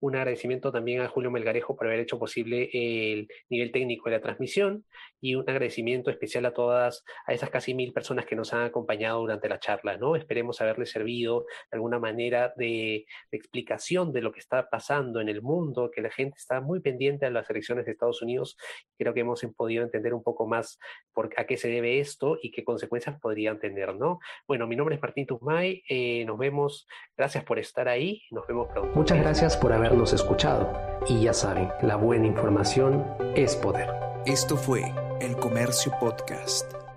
Un 0.00 0.16
agradecimiento 0.16 0.70
también 0.70 1.00
a 1.00 1.08
Julio 1.08 1.30
Melgarejo 1.30 1.76
por 1.76 1.86
haber 1.86 2.00
hecho 2.00 2.18
posible 2.18 2.70
el 2.72 3.28
nivel 3.48 3.72
técnico 3.72 4.08
de 4.08 4.16
la 4.16 4.22
transmisión 4.22 4.84
y 5.20 5.34
un 5.34 5.48
agradecimiento 5.48 6.10
especial 6.10 6.46
a 6.46 6.52
todas, 6.52 7.04
a 7.26 7.32
esas 7.32 7.50
casi 7.50 7.74
mil 7.74 7.92
personas 7.92 8.26
que 8.26 8.36
nos 8.36 8.52
han 8.52 8.62
acompañado 8.62 9.20
durante 9.20 9.48
la 9.48 9.58
charla, 9.58 9.96
¿no? 9.96 10.16
Esperemos 10.16 10.60
haberle 10.60 10.86
servido 10.86 11.46
de 11.70 11.76
alguna 11.76 11.98
manera 11.98 12.52
de, 12.56 13.06
explicación 13.32 14.12
de 14.12 14.22
lo 14.22 14.32
que 14.32 14.40
está 14.40 14.68
pasando 14.68 15.20
en 15.20 15.28
el 15.28 15.42
mundo, 15.42 15.90
que 15.92 16.00
la 16.00 16.10
gente 16.10 16.36
está 16.36 16.60
muy 16.60 16.80
pendiente 16.80 17.26
a 17.26 17.30
las 17.30 17.48
elecciones 17.50 17.86
de 17.86 17.92
Estados 17.92 18.22
Unidos. 18.22 18.56
Creo 18.96 19.14
que 19.14 19.20
hemos 19.20 19.44
podido 19.56 19.82
entender 19.82 20.14
un 20.14 20.22
poco 20.22 20.46
más 20.46 20.78
por, 21.12 21.30
a 21.36 21.44
qué 21.44 21.56
se 21.56 21.68
debe 21.68 22.00
esto 22.00 22.38
y 22.42 22.50
qué 22.50 22.64
consecuencias 22.64 23.18
podrían 23.20 23.58
tener, 23.58 23.96
¿no? 23.96 24.18
Bueno, 24.46 24.66
mi 24.66 24.76
nombre 24.76 24.96
es 24.96 25.02
Martín 25.02 25.26
Tuzmay, 25.26 25.82
eh, 25.88 26.24
nos 26.24 26.38
vemos, 26.38 26.86
gracias 27.16 27.44
por 27.44 27.58
estar 27.58 27.88
ahí, 27.88 28.22
nos 28.30 28.46
vemos 28.46 28.68
pronto. 28.68 28.94
Muchas 28.94 29.18
gracias 29.18 29.56
por 29.56 29.72
habernos 29.88 30.12
escuchado 30.12 30.70
y 31.08 31.22
ya 31.22 31.32
saben, 31.32 31.70
la 31.80 31.96
buena 31.96 32.26
información 32.26 33.06
es 33.34 33.56
poder. 33.56 33.88
Esto 34.26 34.56
fue 34.56 34.92
el 35.20 35.34
Comercio 35.36 35.92
Podcast. 35.98 36.87